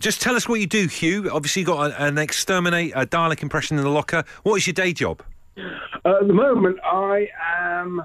Just 0.00 0.22
tell 0.22 0.36
us 0.36 0.48
what 0.48 0.60
you 0.60 0.66
do, 0.66 0.86
Hugh. 0.86 1.30
Obviously, 1.30 1.60
you 1.60 1.66
got 1.66 1.90
an, 1.90 2.08
an 2.08 2.18
exterminate 2.18 2.92
a 2.94 3.04
Dalek 3.06 3.42
impression 3.42 3.76
in 3.76 3.84
the 3.84 3.90
locker. 3.90 4.24
What 4.42 4.54
is 4.54 4.66
your 4.66 4.74
day 4.74 4.92
job? 4.94 5.22
Uh, 5.56 6.18
at 6.20 6.26
the 6.26 6.34
moment, 6.34 6.78
I 6.84 7.28
am 7.56 8.02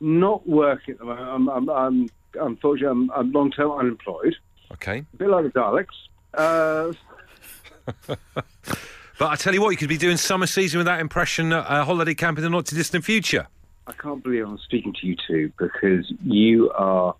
not 0.00 0.48
working 0.48 0.94
at 0.94 0.98
the 0.98 1.04
moment. 1.04 1.28
I'm, 1.28 1.48
I'm, 1.48 1.68
I'm 1.68 2.08
unfortunately, 2.34 2.88
I'm, 2.88 3.10
I'm 3.10 3.32
long-term 3.32 3.70
unemployed. 3.70 4.34
Okay. 4.72 4.98
A 4.98 5.16
bit 5.16 5.28
like 5.28 5.44
the 5.44 5.50
Daleks. 5.50 5.86
Uh, 6.34 6.92
But 9.20 9.32
I 9.32 9.36
tell 9.36 9.52
you 9.52 9.60
what, 9.60 9.68
you 9.68 9.76
could 9.76 9.90
be 9.90 9.98
doing 9.98 10.16
summer 10.16 10.46
season 10.46 10.78
with 10.78 10.86
that 10.86 10.98
impression 10.98 11.52
at 11.52 11.66
a 11.68 11.84
holiday 11.84 12.14
camp 12.14 12.38
in 12.38 12.42
the 12.44 12.48
not 12.48 12.64
too 12.64 12.74
distant 12.74 13.04
future. 13.04 13.48
I 13.86 13.92
can't 13.92 14.24
believe 14.24 14.46
I'm 14.48 14.56
speaking 14.56 14.94
to 14.98 15.06
you 15.06 15.14
two 15.28 15.52
because 15.58 16.10
you 16.24 16.70
are 16.70 17.14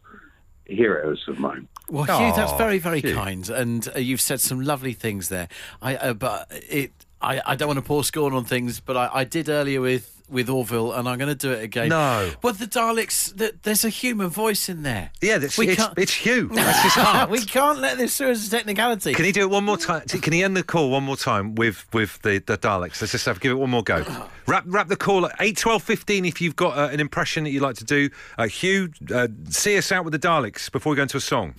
heroes 0.65 1.23
of 1.29 1.39
mine. 1.39 1.69
Well, 1.91 2.05
Hugh, 2.05 2.35
that's 2.35 2.55
very, 2.55 2.79
very 2.79 3.03
Hugh. 3.03 3.15
kind, 3.15 3.47
and 3.51 3.87
uh, 3.95 3.99
you've 3.99 4.23
said 4.23 4.41
some 4.41 4.63
lovely 4.63 4.95
things 4.95 5.29
there. 5.29 5.49
I, 5.83 5.97
uh, 5.97 6.15
but 6.15 6.51
it, 6.51 6.93
I, 7.23 7.41
I 7.45 7.57
don't 7.57 7.69
want 7.69 7.79
to 7.79 7.83
pour 7.85 8.03
scorn 8.05 8.33
on 8.33 8.45
things, 8.45 8.81
but 8.81 8.97
I, 8.97 9.11
I 9.13 9.25
did 9.25 9.49
earlier 9.49 9.81
with 9.81 10.17
with 10.31 10.49
Orville, 10.49 10.93
and 10.93 11.09
I'm 11.09 11.19
going 11.19 11.29
to 11.29 11.35
do 11.35 11.51
it 11.51 11.65
again. 11.65 11.89
No. 11.89 12.31
but 12.41 12.57
the 12.61 12.67
Daleks, 12.67 13.37
the, 13.37 13.53
there's 13.65 13.85
a 13.85 13.89
human 13.89 14.29
voice 14.29 14.69
in 14.69 14.85
there. 14.85 15.11
Yeah, 15.21 15.39
that's, 15.39 15.59
We 15.59 15.71
it's, 15.71 15.77
can't- 15.83 15.99
it's 15.99 16.15
Hugh. 16.15 16.49
That's 16.53 16.83
his 16.85 16.93
heart. 16.93 17.31
we 17.31 17.41
can't 17.45 17.81
let 17.81 17.99
this 17.99 18.17
through 18.17 18.31
as 18.31 18.47
a 18.47 18.51
technicality. 18.51 19.13
Can 19.13 19.25
he 19.25 19.33
do 19.33 19.41
it 19.41 19.51
one 19.51 19.65
more 19.65 19.77
time? 19.77 20.03
Can 20.03 20.33
he 20.33 20.45
end 20.45 20.57
the 20.57 20.63
call 20.63 20.89
one 20.91 21.03
more 21.03 21.17
time 21.17 21.57
with 21.57 21.85
with 21.93 22.23
the, 22.23 22.39
the 22.47 22.57
Daleks? 22.57 23.01
Let's 23.01 23.11
just 23.11 23.27
have 23.27 23.41
give 23.41 23.51
it 23.51 23.57
one 23.57 23.71
more 23.71 23.83
go. 23.83 24.05
Wrap 24.47 24.63
wrap 24.67 24.87
the 24.87 24.95
call 24.97 25.27
at 25.27 25.33
eight 25.41 25.57
twelve 25.57 25.83
fifteen. 25.83 26.25
If 26.25 26.41
you've 26.41 26.55
got 26.57 26.79
uh, 26.79 26.93
an 26.93 27.01
impression 27.01 27.43
that 27.45 27.51
you'd 27.51 27.63
like 27.63 27.77
to 27.77 27.85
do, 27.85 28.09
uh, 28.39 28.47
Hugh, 28.47 28.91
uh, 29.13 29.27
see 29.49 29.77
us 29.79 29.91
out 29.91 30.05
with 30.05 30.13
the 30.13 30.19
Daleks 30.21 30.71
before 30.71 30.91
we 30.91 30.97
go 30.97 31.03
into 31.03 31.17
a 31.17 31.21
song. 31.21 31.55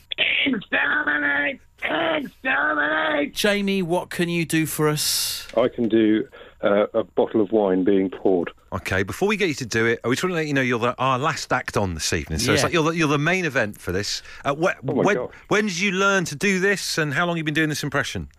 Exterminate! 1.83 2.25
Exterminate! 2.25 3.33
Jamie, 3.33 3.81
what 3.81 4.09
can 4.09 4.29
you 4.29 4.45
do 4.45 4.65
for 4.65 4.87
us? 4.87 5.47
I 5.57 5.67
can 5.67 5.89
do 5.89 6.27
uh, 6.63 6.87
a 6.93 7.03
bottle 7.03 7.41
of 7.41 7.51
wine 7.51 7.83
being 7.83 8.09
poured. 8.09 8.51
Okay, 8.73 9.03
before 9.03 9.27
we 9.27 9.35
get 9.35 9.49
you 9.49 9.53
to 9.55 9.65
do 9.65 9.85
it, 9.85 9.99
we 10.05 10.11
just 10.11 10.23
want 10.23 10.31
to 10.31 10.35
let 10.35 10.47
you 10.47 10.53
know 10.53 10.61
you're 10.61 10.79
the, 10.79 10.95
our 10.97 11.19
last 11.19 11.51
act 11.51 11.75
on 11.75 11.93
this 11.93 12.13
evening. 12.13 12.39
So 12.39 12.53
it's 12.53 12.63
like 12.63 12.71
you're 12.71 12.83
the, 12.83 12.91
you're 12.91 13.07
the 13.09 13.17
main 13.17 13.43
event 13.45 13.79
for 13.81 13.91
this. 13.91 14.21
Uh, 14.45 14.55
wh- 14.55 14.71
Oh 14.87 14.93
my 14.95 15.03
when, 15.03 15.15
God. 15.17 15.29
when 15.49 15.65
did 15.65 15.79
you 15.79 15.91
learn 15.91 16.23
to 16.25 16.35
do 16.35 16.59
this, 16.59 16.97
and 16.97 17.13
how 17.13 17.25
long 17.25 17.35
have 17.35 17.39
you 17.39 17.43
been 17.43 17.53
doing 17.53 17.69
this 17.69 17.83
impression? 17.83 18.29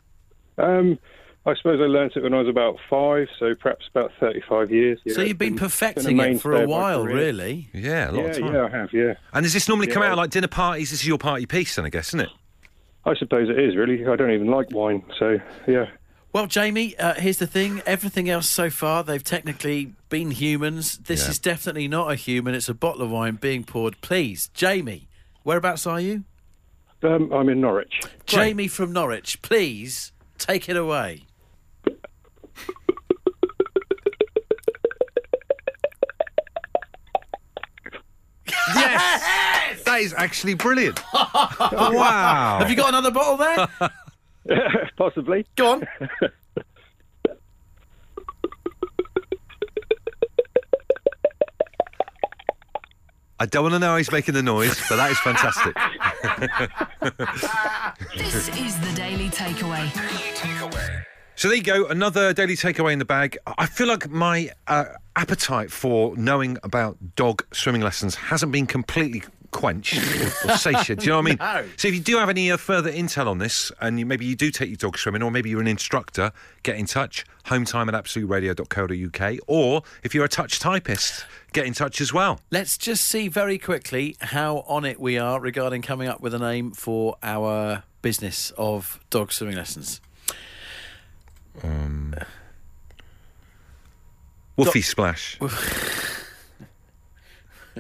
Um, 0.59 0.98
I 1.44 1.55
suppose 1.57 1.81
I 1.81 1.85
learnt 1.85 2.12
it 2.16 2.22
when 2.22 2.33
I 2.35 2.38
was 2.38 2.48
about 2.48 2.76
five, 2.88 3.26
so 3.38 3.55
perhaps 3.57 3.85
about 3.92 4.12
35 4.20 4.70
years. 4.70 5.00
So 5.09 5.20
Yeah, 5.20 5.26
you've 5.28 5.38
been 5.38 5.55
it's 5.55 5.61
perfecting 5.61 6.16
been 6.16 6.37
it 6.37 6.40
for 6.40 6.55
a 6.55 6.66
while, 6.66 7.05
really. 7.05 7.68
Yeah, 7.74 8.11
a 8.11 8.12
lot 8.12 8.22
yeah, 8.22 8.31
of 8.31 8.38
time. 8.38 8.55
Yeah, 8.55 8.64
I 8.64 8.68
have, 8.70 8.92
yeah. 8.92 9.14
And 9.33 9.42
does 9.42 9.52
this 9.52 9.68
normally 9.68 9.88
come 9.88 10.02
out 10.05 10.12
at, 10.12 10.16
like 10.16 10.31
dinner 10.31 10.46
parties? 10.48 10.92
This 10.92 11.00
is 11.00 11.07
your 11.07 11.18
party 11.18 11.44
piece, 11.46 11.74
then 11.74 11.85
I 11.85 11.88
guess, 11.90 12.09
isn't 12.11 12.20
it? 12.20 12.28
I 13.05 13.15
suppose 13.15 13.49
it 13.49 13.59
is, 13.59 13.77
really. 13.77 14.07
I 14.07 14.17
don't 14.17 14.31
even 14.31 14.47
like 14.49 14.71
wine, 14.71 15.03
so 15.19 15.38
yeah. 15.67 15.87
Well, 16.33 16.47
Jamie, 16.47 16.97
uh, 16.99 17.15
here's 17.15 17.38
the 17.38 17.47
thing. 17.47 17.83
Everything 17.85 18.31
else 18.31 18.49
so 18.49 18.71
far, 18.71 19.05
they've 19.05 19.23
technically 19.23 19.93
been 20.09 20.31
humans. 20.31 20.97
This 20.99 21.25
Yeah. 21.25 21.31
is 21.31 21.38
definitely 21.38 21.88
not 21.88 22.11
a 22.11 22.15
human. 22.15 22.55
It's 22.55 22.69
a 22.71 22.75
bottle 22.75 23.03
of 23.03 23.11
wine 23.11 23.35
being 23.35 23.65
poured. 23.65 24.01
Please, 24.01 24.49
Jamie, 24.55 25.09
whereabouts 25.45 25.87
are 25.87 26.01
you? 26.01 26.25
Um, 27.03 27.31
I'm 27.33 27.49
in 27.49 27.61
Norwich. 27.61 28.01
Jamie 28.25 28.69
from 28.69 28.93
Norwich, 28.93 29.43
please 29.43 30.12
take 30.38 30.69
it 30.69 30.77
away. 30.77 31.25
That 39.92 40.00
is 40.00 40.14
actually 40.16 40.55
brilliant. 40.55 41.00
wow. 41.12 42.59
Have 42.61 42.70
you 42.70 42.76
got 42.76 42.88
another 42.88 43.11
bottle 43.11 43.37
there? 43.37 44.88
Possibly. 44.96 45.44
Go 45.57 45.72
on. 45.72 45.88
I 53.38 53.46
don't 53.46 53.64
want 53.64 53.74
to 53.74 53.78
know 53.81 53.88
how 53.88 53.96
he's 53.96 54.11
making 54.12 54.35
the 54.35 54.42
noise, 54.42 54.81
but 54.88 54.96
that 54.96 55.11
is 55.11 55.18
fantastic. 55.18 55.76
This 58.16 58.48
is 58.48 58.78
the 58.78 58.92
Daily 58.94 59.28
Takeaway. 59.28 59.90
So 61.35 61.48
there 61.48 61.57
you 61.57 61.62
go, 61.62 61.87
another 61.87 62.33
daily 62.33 62.55
takeaway 62.55 62.92
in 62.92 63.00
the 63.00 63.05
bag. 63.05 63.37
I 63.59 63.66
feel 63.66 63.88
like 63.88 64.09
my 64.09 64.50
uh, 64.68 64.85
appetite 65.16 65.72
for 65.72 66.16
knowing 66.16 66.57
about 66.62 67.16
dog 67.16 67.44
swimming 67.52 67.81
lessons 67.81 68.14
hasn't 68.14 68.52
been 68.52 68.66
completely 68.66 69.22
quenched 69.53 69.99
or 70.45 70.57
satiated. 70.57 70.99
Do 70.99 71.05
you 71.05 71.11
know 71.12 71.17
what 71.19 71.27
I 71.27 71.29
mean? 71.29 71.38
No. 71.53 71.69
So 71.77 71.88
if 71.88 71.95
you 71.95 72.01
do 72.01 72.17
have 72.17 72.29
any 72.29 72.51
uh, 72.51 72.57
further 72.57 72.91
intel 72.91 73.27
on 73.27 73.38
this, 73.38 73.71
and 73.81 73.99
you, 73.99 74.07
maybe 74.07 74.25
you 74.25 74.35
do 74.35 74.51
take 74.51 74.69
your 74.71 74.77
dog 74.77 74.97
swimming, 74.99 75.23
or 75.23 75.31
maybe 75.31 75.51
you're 75.51 75.61
an 75.61 75.67
instructor, 75.67 76.33
get 76.62 76.77
in 76.77 76.87
touch. 76.87 77.25
Hometime 77.47 77.93
at 77.93 78.05
absoluteradio.co.uk, 78.05 79.38
or 79.47 79.83
if 80.03 80.15
you're 80.15 80.25
a 80.25 80.29
touch 80.29 80.59
typist, 80.59 81.27
get 81.53 81.67
in 81.67 81.75
touch 81.75 82.01
as 82.01 82.12
well. 82.12 82.41
Let's 82.51 82.79
just 82.79 83.05
see 83.05 83.29
very 83.29 83.59
quickly 83.59 84.17
how 84.21 84.59
on 84.67 84.85
it 84.85 84.99
we 84.99 85.19
are 85.19 85.41
regarding 85.41 85.83
coming 85.83 86.09
up 86.09 86.21
with 86.21 86.35
a 86.35 86.38
name 86.38 86.71
for 86.73 87.17
our 87.23 87.83
business 88.01 88.53
of 88.57 89.01
dog 89.11 89.33
swimming 89.33 89.57
lessons. 89.57 90.01
Um, 91.62 92.15
Woofy 94.57 94.83
splash. 94.83 95.38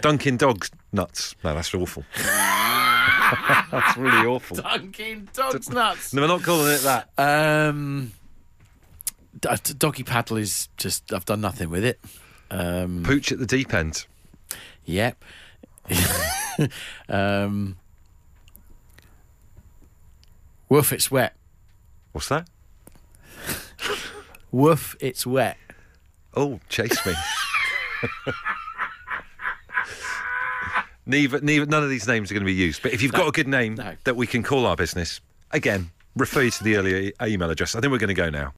Dunkin' 0.00 0.36
Dogs 0.36 0.70
nuts. 0.92 1.34
No, 1.44 1.54
that's 1.54 1.74
awful. 1.74 2.04
that's 2.16 3.96
really 3.96 4.26
awful. 4.26 4.56
Dunkin' 4.56 5.28
Dogs 5.32 5.70
nuts. 5.70 6.14
No, 6.14 6.22
we're 6.22 6.28
not 6.28 6.42
calling 6.42 6.72
it 6.72 6.82
that. 6.82 7.08
Um, 7.18 8.12
d- 9.38 9.48
uh, 9.48 9.56
doggy 9.78 10.02
paddle 10.02 10.36
is 10.36 10.68
just. 10.76 11.12
I've 11.12 11.24
done 11.24 11.40
nothing 11.40 11.70
with 11.70 11.84
it. 11.84 12.00
Um, 12.50 13.02
Pooch 13.04 13.32
at 13.32 13.38
the 13.38 13.46
deep 13.46 13.72
end. 13.74 14.06
Yep. 14.84 15.24
um, 17.08 17.76
woof, 20.68 20.92
it's 20.92 21.10
wet. 21.10 21.34
What's 22.12 22.28
that? 22.28 22.48
Woof, 24.52 24.96
it's 25.00 25.26
wet. 25.26 25.56
Oh, 26.34 26.60
chase 26.68 27.04
me. 27.06 27.14
Neither, 31.06 31.40
neither, 31.40 31.66
none 31.66 31.82
of 31.82 31.90
these 31.90 32.06
names 32.06 32.30
are 32.30 32.34
going 32.34 32.42
to 32.42 32.46
be 32.46 32.54
used. 32.54 32.82
But 32.82 32.92
if 32.92 33.02
you've 33.02 33.12
got 33.12 33.28
a 33.28 33.32
good 33.32 33.48
name 33.48 33.76
that 34.04 34.16
we 34.16 34.26
can 34.26 34.42
call 34.42 34.66
our 34.66 34.76
business, 34.76 35.20
again, 35.50 35.90
refer 36.16 36.42
you 36.42 36.50
to 36.50 36.64
the 36.64 36.76
earlier 36.76 37.12
email 37.22 37.50
address. 37.50 37.74
I 37.74 37.80
think 37.80 37.90
we're 37.90 37.98
going 37.98 38.08
to 38.08 38.14
go 38.14 38.30
now. 38.30 38.50